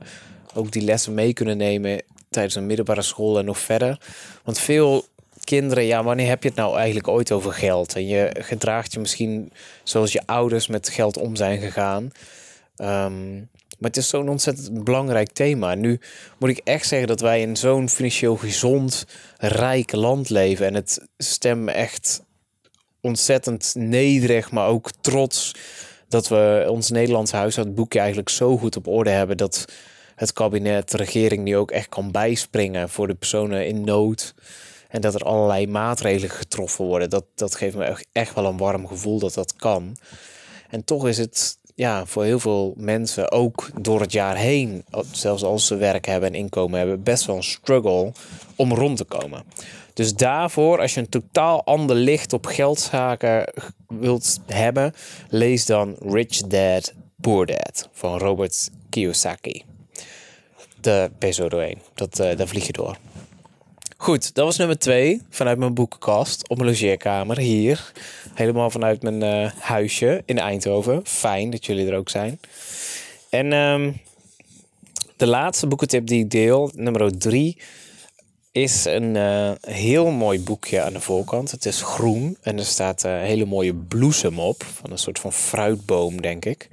ook 0.55 0.73
die 0.73 0.83
lessen 0.83 1.15
mee 1.15 1.33
kunnen 1.33 1.57
nemen 1.57 2.03
tijdens 2.31 2.55
een 2.55 2.67
middelbare 2.67 3.03
school 3.03 3.39
en 3.39 3.45
nog 3.45 3.59
verder. 3.59 4.01
Want 4.45 4.59
veel 4.59 5.05
kinderen, 5.45 5.85
ja, 5.85 6.03
wanneer 6.03 6.29
heb 6.29 6.43
je 6.43 6.49
het 6.49 6.59
nou 6.59 6.77
eigenlijk 6.77 7.09
ooit 7.09 7.33
over 7.33 7.53
geld? 7.53 7.95
En 7.95 8.07
je 8.07 8.31
gedraagt 8.39 8.93
je 8.93 9.01
misschien 9.01 9.53
zoals 9.83 10.13
je 10.13 10.23
ouders 10.27 10.67
met 10.67 10.89
geld 10.89 11.17
om 11.17 11.37
zijn 11.37 11.61
gegaan. 11.61 12.11
Um, 12.77 13.49
maar 13.81 13.91
het 13.91 13.99
is 13.99 14.09
zo'n 14.09 14.29
ontzettend 14.29 14.85
belangrijk 14.85 15.33
thema. 15.33 15.75
Nu 15.75 16.01
moet 16.39 16.49
ik 16.49 16.61
echt 16.65 16.87
zeggen 16.87 17.09
dat 17.09 17.21
wij 17.21 17.41
in 17.41 17.57
zo'n 17.57 17.89
financieel 17.89 18.37
gezond, 18.37 19.07
rijk 19.39 19.93
land 19.93 20.29
leven. 20.29 20.67
En 20.67 20.75
het 20.75 21.07
stem 21.17 21.69
echt 21.69 22.23
ontzettend 23.01 23.75
nederig, 23.77 24.51
maar 24.51 24.67
ook 24.67 24.91
trots 25.01 25.55
dat 26.09 26.29
we 26.29 26.67
ons 26.69 26.91
Nederlandse 26.91 27.37
huishoudboekje 27.37 27.99
eigenlijk 27.99 28.29
zo 28.29 28.59
goed 28.59 28.77
op 28.77 28.87
orde 28.87 29.11
hebben 29.11 29.37
dat 29.37 29.65
het 30.15 30.33
kabinet, 30.33 30.91
de 30.91 30.97
regering 30.97 31.45
nu 31.45 31.57
ook 31.57 31.71
echt 31.71 31.89
kan 31.89 32.11
bijspringen 32.11 32.89
voor 32.89 33.07
de 33.07 33.15
personen 33.15 33.67
in 33.67 33.85
nood. 33.85 34.35
En 34.89 35.01
dat 35.01 35.15
er 35.15 35.21
allerlei 35.21 35.67
maatregelen 35.67 36.31
getroffen 36.31 36.85
worden. 36.85 37.11
Dat, 37.11 37.25
dat 37.35 37.55
geeft 37.55 37.77
me 37.77 38.05
echt 38.13 38.35
wel 38.35 38.47
een 38.47 38.57
warm 38.57 38.87
gevoel 38.87 39.19
dat 39.19 39.35
dat 39.35 39.57
kan. 39.57 39.97
En 40.69 40.85
toch 40.85 41.09
is 41.09 41.19
het 41.19 41.59
ja, 41.81 42.07
voor 42.07 42.25
heel 42.25 42.39
veel 42.39 42.75
mensen 42.77 43.31
ook 43.31 43.71
door 43.81 44.01
het 44.01 44.13
jaar 44.13 44.37
heen, 44.37 44.85
zelfs 45.13 45.43
als 45.43 45.67
ze 45.67 45.77
werk 45.77 46.07
hebben 46.07 46.29
en 46.29 46.35
inkomen 46.35 46.79
hebben, 46.79 47.03
best 47.03 47.25
wel 47.25 47.37
een 47.37 47.43
struggle 47.43 48.13
om 48.57 48.75
rond 48.75 48.97
te 48.97 49.05
komen. 49.05 49.43
Dus 49.95 50.15
daarvoor, 50.15 50.81
als 50.81 50.95
je 50.95 51.01
een 51.01 51.09
totaal 51.09 51.65
ander 51.65 51.97
licht 51.97 52.33
op 52.33 52.47
geldzaken 52.47 53.53
wilt 53.89 54.41
hebben, 54.47 54.95
lees 55.29 55.67
dan 55.67 55.97
Rich 56.01 56.37
Dad, 56.37 56.93
Poor 57.21 57.47
Dad 57.47 57.89
van 57.93 58.19
Robert 58.19 58.71
Kiyosaki. 58.89 59.63
De 60.81 61.11
peso 61.19 61.49
doorheen, 61.49 61.79
dat, 61.95 62.21
uh, 62.21 62.37
daar 62.37 62.49
vlieg 62.49 62.67
je 62.67 62.73
door. 62.73 62.97
Goed, 64.01 64.35
dat 64.35 64.45
was 64.45 64.57
nummer 64.57 64.79
twee 64.79 65.23
vanuit 65.31 65.59
mijn 65.59 65.75
boekenkast 65.75 66.49
op 66.49 66.57
mijn 66.57 66.69
logeerkamer 66.69 67.39
hier. 67.39 67.93
Helemaal 68.35 68.71
vanuit 68.71 69.03
mijn 69.03 69.23
uh, 69.23 69.51
huisje 69.59 70.23
in 70.25 70.39
Eindhoven. 70.39 71.01
Fijn 71.05 71.51
dat 71.51 71.67
jullie 71.67 71.87
er 71.87 71.97
ook 71.97 72.09
zijn. 72.09 72.41
En 73.31 73.53
um, 73.53 74.01
de 75.17 75.27
laatste 75.27 75.67
boekentip 75.67 76.07
die 76.07 76.25
ik 76.25 76.31
deel, 76.31 76.71
nummer 76.75 77.19
drie, 77.19 77.57
is 78.53 78.85
een 78.85 79.15
uh, 79.15 79.53
heel 79.61 80.11
mooi 80.11 80.41
boekje 80.41 80.81
aan 80.83 80.93
de 80.93 81.01
voorkant. 81.01 81.51
Het 81.51 81.67
is 81.67 81.83
groen 81.83 82.37
en 82.43 82.59
er 82.59 82.65
staat 82.65 83.03
een 83.03 83.21
hele 83.21 83.45
mooie 83.45 83.75
bloesem 83.75 84.39
op. 84.39 84.65
Van 84.65 84.91
een 84.91 84.99
soort 84.99 85.19
van 85.19 85.33
fruitboom, 85.33 86.21
denk 86.21 86.45
ik 86.45 86.69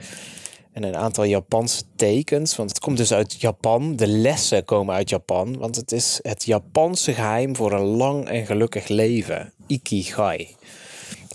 en 0.77 0.84
een 0.84 0.96
aantal 0.96 1.24
Japanse 1.24 1.84
tekens. 1.96 2.55
Want 2.55 2.69
het 2.69 2.79
komt 2.79 2.98
dus 2.98 3.13
uit 3.13 3.41
Japan. 3.41 3.96
De 3.96 4.07
lessen 4.07 4.65
komen 4.65 4.96
uit 4.96 5.10
Japan. 5.10 5.57
Want 5.57 5.75
het 5.75 5.91
is 5.91 6.19
het 6.22 6.43
Japanse 6.43 7.13
geheim 7.13 7.55
voor 7.55 7.72
een 7.72 7.86
lang 7.86 8.27
en 8.27 8.46
gelukkig 8.46 8.88
leven. 8.88 9.53
Ikigai. 9.67 10.55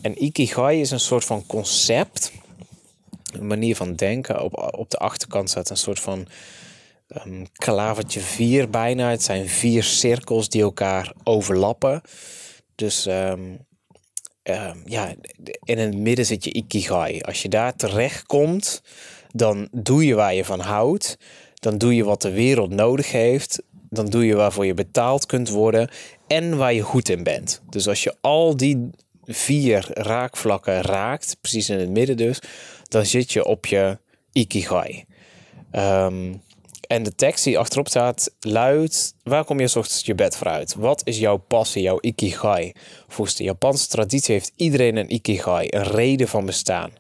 En 0.02 0.24
Ikigai 0.24 0.80
is 0.80 0.90
een 0.90 1.00
soort 1.00 1.24
van 1.24 1.46
concept. 1.46 2.32
Een 3.32 3.46
manier 3.46 3.76
van 3.76 3.94
denken. 3.94 4.42
Op, 4.42 4.74
op 4.78 4.90
de 4.90 4.98
achterkant 4.98 5.50
staat 5.50 5.70
een 5.70 5.76
soort 5.76 6.00
van 6.00 6.26
um, 7.26 7.46
klavertje 7.52 8.20
vier 8.20 8.70
bijna. 8.70 9.10
Het 9.10 9.22
zijn 9.22 9.48
vier 9.48 9.82
cirkels 9.82 10.48
die 10.48 10.62
elkaar 10.62 11.12
overlappen. 11.24 12.00
Dus 12.74 13.06
um, 13.06 13.66
um, 14.42 14.82
ja, 14.84 15.14
in 15.64 15.78
het 15.78 15.96
midden 15.96 16.26
zit 16.26 16.44
je 16.44 16.52
Ikigai. 16.52 17.20
Als 17.20 17.42
je 17.42 17.48
daar 17.48 17.76
terecht 17.76 18.26
komt 18.26 18.82
dan 19.32 19.68
doe 19.72 20.06
je 20.06 20.14
waar 20.14 20.34
je 20.34 20.44
van 20.44 20.60
houdt. 20.60 21.18
Dan 21.54 21.78
doe 21.78 21.94
je 21.94 22.04
wat 22.04 22.22
de 22.22 22.30
wereld 22.30 22.70
nodig 22.70 23.12
heeft. 23.12 23.62
Dan 23.90 24.06
doe 24.06 24.26
je 24.26 24.34
waarvoor 24.34 24.66
je 24.66 24.74
betaald 24.74 25.26
kunt 25.26 25.48
worden. 25.48 25.90
En 26.26 26.56
waar 26.56 26.74
je 26.74 26.82
goed 26.82 27.08
in 27.08 27.22
bent. 27.22 27.62
Dus 27.70 27.88
als 27.88 28.02
je 28.02 28.14
al 28.20 28.56
die 28.56 28.90
vier 29.24 29.86
raakvlakken 29.90 30.80
raakt, 30.80 31.36
precies 31.40 31.68
in 31.68 31.78
het 31.78 31.90
midden 31.90 32.16
dus, 32.16 32.38
dan 32.88 33.06
zit 33.06 33.32
je 33.32 33.44
op 33.44 33.66
je 33.66 33.98
ikigai. 34.32 35.04
Um, 35.72 36.42
en 36.92 37.02
de 37.02 37.14
tekst 37.14 37.44
die 37.44 37.58
achterop 37.58 37.88
staat 37.88 38.30
luidt: 38.40 39.14
Waar 39.22 39.44
kom 39.44 39.60
je 39.60 39.64
ochtends 39.76 40.06
je 40.06 40.14
bed 40.14 40.36
voor 40.36 40.46
uit? 40.46 40.74
Wat 40.74 41.00
is 41.04 41.18
jouw 41.18 41.36
passie, 41.36 41.82
jouw 41.82 41.98
ikigai? 42.00 42.72
Volgens 43.08 43.36
de 43.36 43.44
Japanse 43.44 43.88
traditie 43.88 44.34
heeft 44.34 44.52
iedereen 44.56 44.96
een 44.96 45.12
ikigai, 45.14 45.66
een 45.70 45.82
reden 45.82 46.28
van 46.28 46.46
bestaan. 46.46 46.90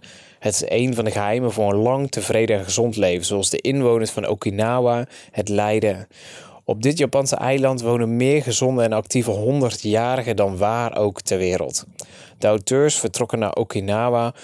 Het 0.42 0.54
is 0.54 0.62
een 0.66 0.94
van 0.94 1.04
de 1.04 1.10
geheimen 1.10 1.52
voor 1.52 1.72
een 1.72 1.78
lang, 1.78 2.10
tevreden 2.10 2.58
en 2.58 2.64
gezond 2.64 2.96
leven, 2.96 3.26
zoals 3.26 3.50
de 3.50 3.60
inwoners 3.60 4.10
van 4.10 4.26
Okinawa 4.26 5.06
het 5.30 5.48
leiden. 5.48 6.08
Op 6.64 6.82
dit 6.82 6.98
Japanse 6.98 7.36
eiland 7.36 7.82
wonen 7.82 8.16
meer 8.16 8.42
gezonde 8.42 8.82
en 8.82 8.92
actieve 8.92 9.30
honderdjarigen 9.30 10.36
dan 10.36 10.56
waar 10.56 10.96
ook 10.96 11.20
ter 11.20 11.38
wereld. 11.38 11.84
De 12.38 12.46
auteurs 12.46 12.98
vertrokken 12.98 13.38
naar 13.38 13.54
Okinawa 13.54 14.34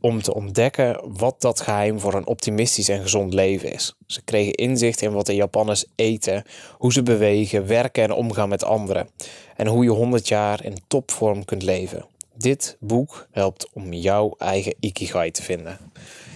om 0.00 0.22
te 0.22 0.34
ontdekken 0.34 1.00
wat 1.04 1.40
dat 1.40 1.60
geheim 1.60 2.00
voor 2.00 2.14
een 2.14 2.26
optimistisch 2.26 2.88
en 2.88 3.02
gezond 3.02 3.34
leven 3.34 3.72
is. 3.72 3.94
Ze 4.06 4.22
kregen 4.24 4.54
inzicht 4.54 5.02
in 5.02 5.12
wat 5.12 5.26
de 5.26 5.34
Japanners 5.34 5.84
eten, 5.96 6.44
hoe 6.78 6.92
ze 6.92 7.02
bewegen, 7.02 7.66
werken 7.66 8.02
en 8.02 8.12
omgaan 8.12 8.48
met 8.48 8.64
anderen 8.64 9.08
en 9.56 9.66
hoe 9.66 9.84
je 9.84 9.90
100 9.90 10.28
jaar 10.28 10.64
in 10.64 10.76
topvorm 10.86 11.44
kunt 11.44 11.62
leven. 11.62 12.06
Dit 12.38 12.76
boek 12.80 13.26
helpt 13.30 13.68
om 13.72 13.92
jouw 13.92 14.34
eigen 14.38 14.74
ikigai 14.80 15.30
te 15.30 15.42
vinden. 15.42 15.78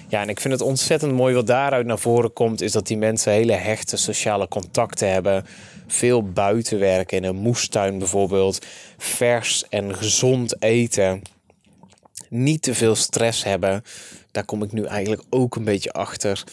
Ja, 0.08 0.20
en 0.22 0.28
ik 0.28 0.40
vind 0.40 0.54
het 0.54 0.62
ontzettend 0.62 1.12
mooi 1.12 1.34
wat 1.34 1.46
daaruit 1.46 1.86
naar 1.86 1.98
voren 1.98 2.32
komt, 2.32 2.60
is 2.60 2.72
dat 2.72 2.86
die 2.86 2.96
mensen 2.96 3.32
hele 3.32 3.52
hechte 3.52 3.96
sociale 3.96 4.48
contacten 4.48 5.12
hebben. 5.12 5.44
Veel 5.86 6.22
buitenwerken 6.22 7.16
in 7.16 7.24
een 7.24 7.36
moestuin 7.36 7.98
bijvoorbeeld. 7.98 8.66
Vers 8.98 9.64
en 9.68 9.94
gezond 9.94 10.62
eten. 10.62 11.22
Niet 12.28 12.62
te 12.62 12.74
veel 12.74 12.94
stress 12.94 13.44
hebben. 13.44 13.84
Daar 14.30 14.44
kom 14.44 14.62
ik 14.62 14.72
nu 14.72 14.84
eigenlijk 14.84 15.22
ook 15.30 15.56
een 15.56 15.64
beetje 15.64 15.92
achter. 15.92 16.44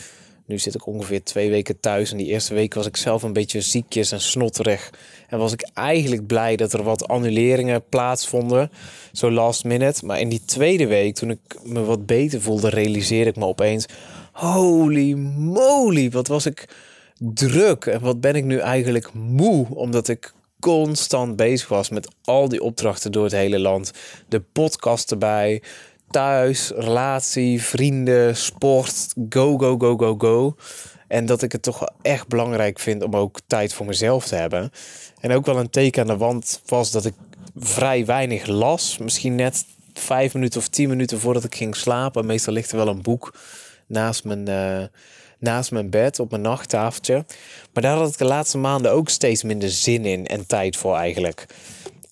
Nu 0.48 0.60
zit 0.60 0.76
ik 0.76 0.86
ongeveer 0.86 1.24
twee 1.24 1.50
weken 1.50 1.80
thuis. 1.80 2.12
En 2.12 2.18
die 2.18 2.28
eerste 2.28 2.54
week 2.54 2.74
was 2.74 2.86
ik 2.86 2.98
zelf 2.98 3.24
een 3.24 3.34
beetje 3.34 3.62
ziekjes 3.62 4.12
en 4.12 4.22
snotterig. 4.22 4.90
En 5.28 5.38
was 5.38 5.54
ik 5.54 5.70
eigenlijk 5.74 6.28
blij 6.28 6.56
dat 6.56 6.74
er 6.74 6.84
wat 6.84 7.08
annuleringen 7.08 7.84
plaatsvonden. 7.90 8.72
Zo 9.12 9.32
last 9.32 9.64
minute. 9.64 10.06
Maar 10.06 10.20
in 10.20 10.30
die 10.30 10.46
tweede 10.46 10.88
week, 10.88 11.16
toen 11.16 11.30
ik 11.30 11.40
me 11.64 11.84
wat 11.84 12.06
beter 12.06 12.42
voelde, 12.42 12.70
realiseerde 12.70 13.30
ik 13.30 13.36
me 13.36 13.46
opeens. 13.46 13.86
Holy 14.32 15.14
moly, 15.38 16.10
wat 16.10 16.28
was 16.28 16.46
ik 16.46 16.70
druk. 17.18 17.86
En 17.86 18.02
wat 18.02 18.22
ben 18.22 18.36
ik 18.36 18.44
nu 18.44 18.58
eigenlijk 18.58 19.14
moe. 19.14 19.68
Omdat 19.70 20.08
ik 20.08 20.34
constant 20.60 21.36
bezig 21.36 21.68
was 21.68 21.90
met 21.90 22.08
al 22.24 22.50
die 22.50 22.64
opdrachten 22.64 23.12
door 23.12 23.24
het 23.24 23.34
hele 23.34 23.60
land. 23.60 23.92
De 24.28 24.40
podcast 24.40 25.12
erbij 25.12 25.62
thuis, 26.10 26.72
relatie, 26.76 27.64
vrienden, 27.64 28.38
sport, 28.38 29.14
go, 29.30 29.58
go, 29.58 29.78
go, 29.78 29.98
go, 29.98 30.16
go. 30.18 30.56
En 31.08 31.26
dat 31.26 31.42
ik 31.42 31.52
het 31.52 31.62
toch 31.62 31.90
echt 32.02 32.28
belangrijk 32.28 32.80
vind 32.80 33.04
om 33.04 33.16
ook 33.16 33.40
tijd 33.48 33.74
voor 33.74 33.86
mezelf 33.86 34.28
te 34.28 34.36
hebben. 34.36 34.72
En 35.20 35.32
ook 35.32 35.46
wel 35.46 35.58
een 35.60 35.70
teken 35.70 36.02
aan 36.02 36.08
de 36.08 36.18
wand 36.18 36.62
was 36.66 36.92
dat 36.92 37.06
ik 37.06 37.14
vrij 37.56 38.06
weinig 38.06 38.46
las. 38.46 38.98
Misschien 38.98 39.36
net 39.36 39.66
vijf 39.94 40.34
minuten 40.34 40.60
of 40.60 40.68
tien 40.68 40.90
minuten 40.90 41.20
voordat 41.20 41.44
ik 41.44 41.56
ging 41.56 41.76
slapen. 41.76 42.26
Meestal 42.26 42.54
ligt 42.54 42.72
er 42.72 42.78
wel 42.78 42.88
een 42.88 43.02
boek 43.02 43.34
naast 43.88 44.24
mijn, 44.24 44.50
uh, 44.50 44.84
naast 45.40 45.72
mijn 45.72 45.90
bed 45.90 46.20
op 46.20 46.30
mijn 46.30 46.42
nachttafeltje. 46.42 47.26
Maar 47.74 47.84
daar 47.84 47.98
had 47.98 48.10
ik 48.10 48.18
de 48.18 48.26
laatste 48.26 48.58
maanden 48.58 48.92
ook 48.92 49.10
steeds 49.10 49.44
minder 49.44 49.70
zin 49.70 50.06
in 50.06 50.28
en 50.28 50.48
tijd 50.48 50.78
voor 50.78 50.96
eigenlijk. 50.96 51.46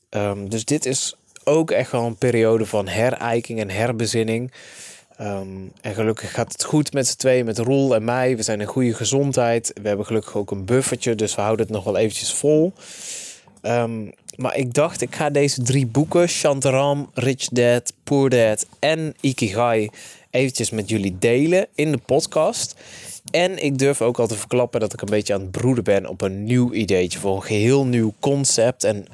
Um, 0.09 0.49
dus 0.49 0.65
dit 0.65 0.85
is 0.85 1.15
ook 1.45 1.71
echt 1.71 1.91
wel 1.91 2.05
een 2.05 2.17
periode 2.17 2.65
van 2.65 2.87
herijking 2.87 3.59
en 3.59 3.69
herbezinning. 3.69 4.51
Ehm, 5.17 5.47
en 5.81 5.93
gelukkig 5.93 6.31
gaat 6.31 6.51
het 6.51 6.63
goed 6.63 6.93
met 6.93 7.07
z'n 7.07 7.17
tweeën, 7.17 7.45
met 7.45 7.57
Roel 7.57 7.95
en 7.95 8.03
mij. 8.03 8.35
We 8.35 8.43
zijn 8.43 8.61
in 8.61 8.67
goede 8.67 8.93
gezondheid. 8.93 9.71
We 9.81 9.87
hebben 9.87 10.05
gelukkig 10.05 10.35
ook 10.35 10.51
een 10.51 10.65
buffertje, 10.65 11.15
dus 11.15 11.35
we 11.35 11.41
houden 11.41 11.65
het 11.65 11.75
nog 11.75 11.83
wel 11.83 11.97
eventjes 11.97 12.33
vol. 12.33 12.73
Ehm, 13.61 14.05
maar 14.35 14.57
ik 14.57 14.73
dacht, 14.73 15.01
ik 15.01 15.15
ga 15.15 15.29
deze 15.29 15.61
drie 15.61 15.85
boeken, 15.85 16.29
Shantaram, 16.29 17.09
Rich 17.13 17.47
Dad, 17.47 17.93
Poor 18.03 18.29
Dad 18.29 18.65
en 18.79 19.15
Ikigai, 19.19 19.89
eventjes 20.29 20.69
met 20.69 20.89
jullie 20.89 21.15
delen 21.19 21.67
in 21.75 21.91
de 21.91 21.97
podcast. 21.97 22.75
En 23.31 23.63
ik 23.63 23.77
durf 23.77 24.01
ook 24.01 24.19
al 24.19 24.27
te 24.27 24.35
verklappen 24.35 24.79
dat 24.79 24.93
ik 24.93 25.01
een 25.01 25.09
beetje 25.09 25.33
aan 25.33 25.41
het 25.41 25.51
broeden 25.51 25.83
ben 25.83 26.07
op 26.07 26.21
een 26.21 26.43
nieuw 26.43 26.73
ideetje 26.73 27.19
voor 27.19 27.35
een 27.35 27.43
geheel 27.43 27.85
nieuw 27.85 28.13
concept. 28.19 28.83
En 28.83 29.07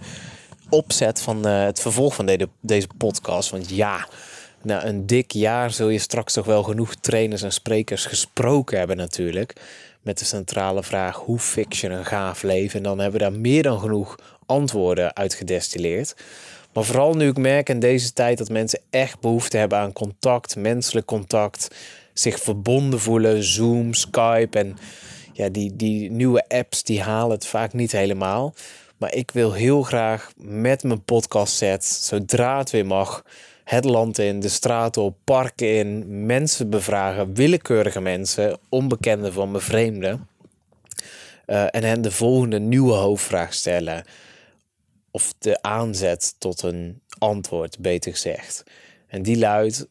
opzet 0.72 1.22
van 1.22 1.48
uh, 1.48 1.64
het 1.64 1.80
vervolg 1.80 2.16
van 2.16 2.26
de, 2.26 2.50
deze 2.60 2.88
podcast. 2.98 3.50
Want 3.50 3.70
ja, 3.70 4.08
na 4.62 4.86
een 4.86 5.06
dik 5.06 5.32
jaar 5.32 5.72
zul 5.72 5.90
je 5.90 6.00
straks 6.00 6.34
toch 6.34 6.46
wel 6.46 6.64
genoeg 6.64 6.96
trainers 6.96 7.42
en 7.42 7.54
sprekers 7.54 8.06
gesproken 8.06 8.78
hebben 8.78 8.98
natuurlijk. 8.98 9.56
Met 10.02 10.20
de 10.20 10.26
centrale 10.26 10.84
vraag 10.84 11.16
hoe 11.16 11.40
fix 11.40 11.82
je 11.82 11.90
een 11.90 12.06
gaaf 12.06 12.44
leven? 12.44 12.78
En 12.78 12.84
dan 12.84 13.00
hebben 13.00 13.20
we 13.20 13.26
daar 13.30 13.40
meer 13.40 13.64
dan 13.64 13.80
genoeg 13.80 14.20
antwoorden 14.46 15.16
uit 15.16 15.34
gedestilleerd. 15.34 16.16
Maar 16.74 16.84
vooral 16.84 17.14
nu 17.14 17.28
ik 17.28 17.38
merk 17.38 17.70
in 17.70 17.80
deze 17.80 18.14
tijd 18.14 18.38
dat 18.38 18.50
mensen 18.50 18.80
echt 18.90 19.20
behoefte 19.20 19.58
hebben 19.58 19.78
aan 19.78 19.94
contact, 19.94 20.56
menselijk 20.56 21.06
contact, 21.06 21.76
zich 22.14 22.40
verbonden 22.40 23.00
voelen, 23.00 23.44
Zoom, 23.44 23.94
Skype 23.94 24.60
en 24.60 24.78
ja, 25.34 25.50
die, 25.50 25.76
die 25.76 26.12
nieuwe 26.12 26.44
apps 26.48 26.84
die 26.84 27.02
halen 27.02 27.36
het 27.36 27.46
vaak 27.46 27.74
niet 27.74 27.92
helemaal. 27.92 28.54
Maar 29.02 29.14
ik 29.14 29.32
wil 29.32 29.54
heel 29.54 29.82
graag 29.82 30.32
met 30.38 30.84
mijn 30.84 31.04
podcast 31.04 31.56
set, 31.56 31.86
zodra 31.86 32.58
het 32.58 32.72
weer 32.72 32.86
mag, 32.86 33.26
het 33.64 33.86
land 33.86 34.18
in, 34.18 34.40
de 34.40 34.50
straat 34.50 34.98
op, 34.98 35.18
parken 35.24 35.78
in, 35.78 36.26
mensen 36.26 36.70
bevragen, 36.70 37.34
willekeurige 37.34 38.02
mensen, 38.02 38.60
onbekende 38.70 39.32
van 39.32 39.52
me 39.52 39.60
vreemden. 39.60 40.28
Uh, 41.48 41.76
en 41.76 41.84
hen 41.84 42.02
de 42.02 42.12
volgende 42.12 42.60
nieuwe 42.60 42.94
hoofdvraag 42.94 43.54
stellen. 43.54 44.04
Of 45.12 45.34
de 45.40 45.62
aanzet 45.62 46.36
tot 46.38 46.62
een 46.62 47.02
antwoord, 47.18 47.80
beter 47.80 48.12
gezegd. 48.12 48.64
En 49.08 49.22
die 49.22 49.38
luidt: 49.38 49.88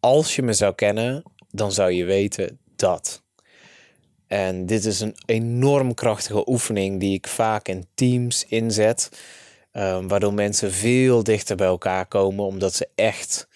Als 0.00 0.36
je 0.36 0.42
me 0.42 0.52
zou 0.52 0.74
kennen, 0.74 1.22
dan 1.50 1.72
zou 1.72 1.92
je 1.92 2.04
weten 2.04 2.58
dat. 2.76 3.22
En 4.28 4.66
dit 4.66 4.84
is 4.84 5.00
een 5.00 5.16
enorm 5.26 5.94
krachtige 5.94 6.48
oefening 6.48 7.00
die 7.00 7.14
ik 7.14 7.26
vaak 7.26 7.68
in 7.68 7.86
teams 7.94 8.44
inzet. 8.48 9.10
Um, 9.72 10.08
waardoor 10.08 10.34
mensen 10.34 10.72
veel 10.72 11.22
dichter 11.22 11.56
bij 11.56 11.66
elkaar 11.66 12.06
komen, 12.06 12.44
omdat 12.44 12.74
ze 12.74 12.88
echt 12.94 13.48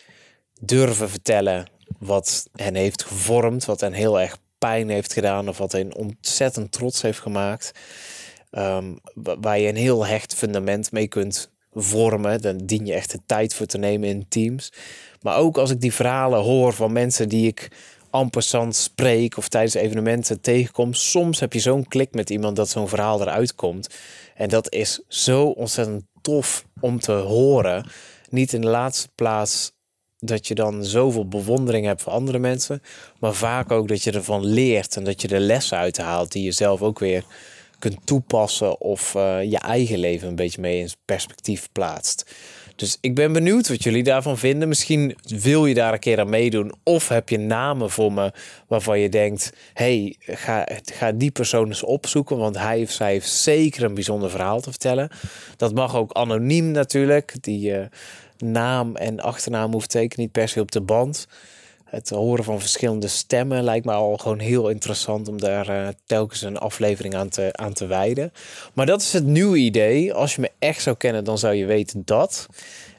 durven 0.61 1.11
vertellen 1.11 1.71
wat 1.99 2.49
hen 2.53 2.75
heeft 2.75 3.05
gevormd, 3.05 3.65
wat 3.65 3.81
hen 3.81 3.93
heel 3.93 4.21
erg 4.21 4.39
pijn 4.59 4.89
heeft 4.89 5.13
gedaan 5.13 5.49
of 5.49 5.59
wat 5.59 5.73
hen 5.73 5.95
ontzettend 5.95 6.73
trots 6.73 7.03
heeft 7.03 7.19
gemaakt. 7.19 7.73
Um, 8.51 8.99
waar 9.15 9.59
je 9.59 9.69
een 9.69 9.77
heel 9.77 10.07
hecht 10.07 10.35
fundament 10.35 10.93
mee 10.93 11.09
kunt 11.09 11.51
vormen. 11.73 12.43
Dan 12.43 12.57
dien 12.57 12.87
je 12.87 12.93
echt 12.93 13.11
de 13.11 13.21
tijd 13.27 13.55
voor 13.55 13.67
te 13.67 13.79
nemen 13.79 14.09
in 14.09 14.29
teams. 14.29 14.73
Maar 15.21 15.37
ook 15.37 15.59
als 15.59 15.71
ik 15.71 15.81
die 15.81 15.93
verhalen 15.93 16.41
hoor 16.41 16.73
van 16.73 16.93
mensen 16.93 17.29
die 17.29 17.47
ik 17.47 17.69
passant 18.31 18.77
spreek 18.77 19.37
of 19.37 19.49
tijdens 19.49 19.75
evenementen 19.75 20.41
tegenkom. 20.41 20.95
Soms 20.95 21.41
heb 21.41 21.53
je 21.53 21.61
zo'n 21.61 21.89
klik 21.89 22.15
met 22.15 22.31
iemand 22.31 22.57
dat 22.57 22.69
zo'n 22.69 22.89
verhaal 22.89 23.21
eruit 23.21 23.55
komt. 23.55 23.89
En 24.35 24.49
dat 24.49 24.73
is 24.73 25.01
zo 25.09 25.47
ontzettend 25.47 26.05
tof 26.23 26.65
om 26.81 27.01
te 27.01 27.13
horen. 27.13 27.87
Niet 28.31 28.53
in 28.53 28.61
de 28.61 28.69
laatste 28.69 29.09
plaats 29.15 29.73
dat 30.19 30.49
je 30.49 30.55
dan 30.55 30.85
zoveel 30.85 31.29
bewondering 31.29 31.87
hebt 31.87 32.03
voor 32.03 32.13
andere 32.13 32.39
mensen, 32.39 32.83
maar 33.19 33.35
vaak 33.35 33.71
ook 33.71 33.89
dat 33.89 34.03
je 34.03 34.13
ervan 34.13 34.45
leert 34.45 34.97
en 34.97 35.05
dat 35.05 35.23
je 35.23 35.29
er 35.29 35.41
lessen 35.41 35.79
uit 35.79 35.99
haalt 35.99 36.33
die 36.33 36.45
je 36.45 36.53
zelf 36.53 36.83
ook 36.83 36.99
weer 36.99 37.25
kunt 37.79 38.07
toepassen 38.07 38.81
of 38.81 39.15
uh, 39.15 39.43
je 39.43 39.59
eigen 39.59 39.99
leven 39.99 40.29
een 40.29 40.35
beetje 40.35 40.61
mee 40.61 40.79
in 40.79 40.91
perspectief 41.05 41.69
plaatst. 41.73 42.35
Dus 42.77 42.99
ik 43.01 43.15
ben 43.15 43.33
benieuwd 43.33 43.69
wat 43.69 43.83
jullie 43.83 44.03
daarvan 44.03 44.39
vinden. 44.39 44.69
Misschien 44.69 45.17
wil 45.23 45.67
je 45.67 45.75
daar 45.75 45.93
een 45.93 45.99
keer 45.99 46.21
aan 46.21 46.29
meedoen. 46.29 46.73
Of 46.83 47.09
heb 47.09 47.29
je 47.29 47.39
namen 47.39 47.91
voor 47.91 48.13
me 48.13 48.33
waarvan 48.67 48.99
je 48.99 49.09
denkt: 49.09 49.53
hey, 49.73 50.17
ga, 50.19 50.69
ga 50.83 51.13
die 51.13 51.31
persoon 51.31 51.67
eens 51.67 51.83
opzoeken. 51.83 52.37
Want 52.37 52.59
hij 52.59 52.83
of 52.83 52.91
zij 52.91 53.13
heeft 53.13 53.31
zeker 53.31 53.85
een 53.85 53.95
bijzonder 53.95 54.31
verhaal 54.31 54.61
te 54.61 54.71
vertellen. 54.71 55.11
Dat 55.57 55.75
mag 55.75 55.97
ook 55.97 56.13
anoniem 56.13 56.71
natuurlijk. 56.71 57.35
Die 57.41 57.71
uh, 57.71 57.85
naam 58.39 58.97
en 58.97 59.21
achternaam 59.21 59.73
hoeft 59.73 59.93
zeker 59.93 60.19
niet 60.19 60.33
per 60.33 60.49
se 60.49 60.61
op 60.61 60.71
de 60.71 60.81
band 60.81 61.27
het 61.93 62.11
horen 62.11 62.45
van 62.45 62.61
verschillende 62.61 63.09
stemmen 63.09 63.63
lijkt 63.63 63.85
me 63.85 63.93
al 63.93 64.17
gewoon 64.17 64.39
heel 64.39 64.69
interessant 64.69 65.29
om 65.29 65.41
daar 65.41 65.69
uh, 65.69 65.89
telkens 66.07 66.43
een 66.43 66.59
aflevering 66.59 67.15
aan 67.15 67.29
te, 67.29 67.49
aan 67.53 67.73
te 67.73 67.87
wijden. 67.87 68.33
Maar 68.73 68.87
dat 68.87 69.01
is 69.01 69.13
het 69.13 69.25
nieuwe 69.25 69.57
idee. 69.57 70.13
Als 70.13 70.35
je 70.35 70.41
me 70.41 70.51
echt 70.59 70.83
zou 70.83 70.97
kennen, 70.97 71.25
dan 71.25 71.39
zou 71.39 71.55
je 71.55 71.67
weten 71.67 72.03
dat. 72.05 72.47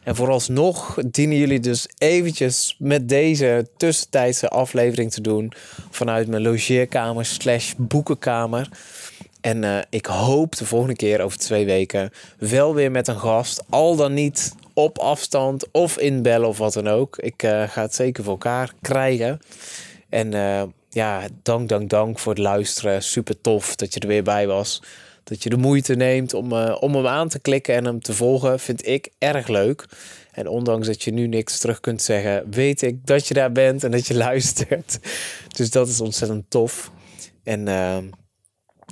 En 0.03 0.15
vooralsnog 0.15 0.97
dienen 1.05 1.37
jullie 1.37 1.59
dus 1.59 1.87
eventjes 1.97 2.75
met 2.79 3.09
deze 3.09 3.67
tussentijdse 3.77 4.49
aflevering 4.49 5.11
te 5.11 5.21
doen 5.21 5.53
vanuit 5.91 6.27
mijn 6.27 6.41
logeerkamer 6.41 7.25
slash 7.25 7.73
boekenkamer. 7.77 8.69
En 9.41 9.63
uh, 9.63 9.77
ik 9.89 10.05
hoop 10.05 10.55
de 10.55 10.65
volgende 10.65 10.95
keer 10.95 11.21
over 11.21 11.37
twee 11.37 11.65
weken 11.65 12.11
wel 12.37 12.73
weer 12.73 12.91
met 12.91 13.07
een 13.07 13.19
gast. 13.19 13.63
Al 13.69 13.95
dan 13.95 14.13
niet 14.13 14.53
op 14.73 14.97
afstand 14.97 15.71
of 15.71 15.97
inbellen 15.97 16.47
of 16.47 16.57
wat 16.57 16.73
dan 16.73 16.87
ook. 16.87 17.17
Ik 17.17 17.43
uh, 17.43 17.69
ga 17.69 17.81
het 17.81 17.95
zeker 17.95 18.23
voor 18.23 18.33
elkaar 18.33 18.73
krijgen. 18.81 19.39
En 20.09 20.33
uh, 20.33 20.63
ja, 20.89 21.27
dank, 21.41 21.69
dank, 21.69 21.89
dank 21.89 22.19
voor 22.19 22.33
het 22.33 22.41
luisteren. 22.41 23.03
Super 23.03 23.41
tof 23.41 23.75
dat 23.75 23.93
je 23.93 23.99
er 23.99 24.07
weer 24.07 24.23
bij 24.23 24.47
was. 24.47 24.81
Dat 25.23 25.43
je 25.43 25.49
de 25.49 25.57
moeite 25.57 25.95
neemt 25.95 26.33
om, 26.33 26.51
uh, 26.51 26.77
om 26.79 26.95
hem 26.95 27.07
aan 27.07 27.29
te 27.29 27.39
klikken 27.39 27.75
en 27.75 27.85
hem 27.85 28.01
te 28.01 28.13
volgen, 28.13 28.59
vind 28.59 28.87
ik 28.87 29.09
erg 29.17 29.47
leuk. 29.47 29.85
En 30.31 30.47
ondanks 30.47 30.87
dat 30.87 31.03
je 31.03 31.11
nu 31.11 31.27
niks 31.27 31.59
terug 31.59 31.79
kunt 31.79 32.01
zeggen, 32.01 32.51
weet 32.51 32.81
ik 32.81 33.05
dat 33.05 33.27
je 33.27 33.33
daar 33.33 33.51
bent 33.51 33.83
en 33.83 33.91
dat 33.91 34.07
je 34.07 34.15
luistert. 34.27 34.99
Dus 35.55 35.69
dat 35.69 35.87
is 35.87 36.01
ontzettend 36.01 36.45
tof. 36.49 36.91
En 37.43 37.67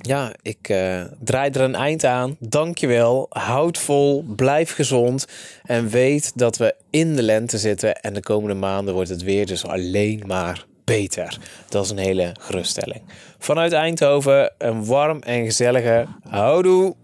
ja, 0.02 0.32
ik 0.42 0.68
uh, 0.68 1.02
draai 1.20 1.50
er 1.50 1.60
een 1.60 1.74
eind 1.74 2.04
aan. 2.04 2.36
Dankjewel. 2.38 3.26
Houd 3.30 3.78
vol. 3.78 4.24
Blijf 4.36 4.72
gezond. 4.72 5.26
En 5.62 5.88
weet 5.88 6.32
dat 6.34 6.56
we 6.56 6.74
in 6.90 7.16
de 7.16 7.22
lente 7.22 7.58
zitten. 7.58 8.00
En 8.00 8.14
de 8.14 8.20
komende 8.20 8.54
maanden 8.54 8.94
wordt 8.94 9.08
het 9.08 9.22
weer 9.22 9.46
dus 9.46 9.64
alleen 9.64 10.22
maar 10.26 10.64
beter. 10.84 11.38
Dat 11.68 11.84
is 11.84 11.90
een 11.90 11.98
hele 11.98 12.34
geruststelling. 12.40 13.02
Vanuit 13.38 13.72
Eindhoven 13.72 14.52
een 14.58 14.84
warm 14.84 15.18
en 15.20 15.44
gezellige 15.44 16.06
houdoe. 16.28 16.94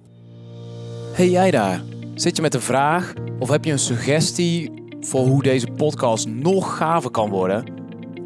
Hey 1.12 1.28
jij 1.28 1.50
daar. 1.50 1.82
Zit 2.14 2.36
je 2.36 2.42
met 2.42 2.54
een 2.54 2.60
vraag? 2.60 3.12
Of 3.38 3.48
heb 3.48 3.64
je 3.64 3.72
een 3.72 3.78
suggestie 3.78 4.70
voor 5.00 5.26
hoe 5.26 5.42
deze 5.42 5.66
podcast 5.66 6.28
nog 6.28 6.76
gaver 6.76 7.10
kan 7.10 7.30
worden? 7.30 7.64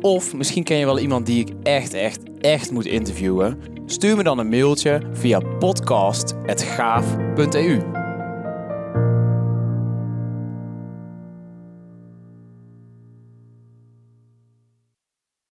Of 0.00 0.34
misschien 0.34 0.64
ken 0.64 0.76
je 0.76 0.84
wel 0.84 0.98
iemand 0.98 1.26
die 1.26 1.40
ik 1.40 1.52
echt, 1.62 1.94
echt, 1.94 2.20
echt 2.40 2.70
moet 2.70 2.86
interviewen. 2.86 3.71
Stuur 3.86 4.16
me 4.16 4.22
dan 4.22 4.38
een 4.38 4.48
mailtje 4.48 5.00
via 5.12 5.38
podcast.gaaf.eu. 5.38 8.01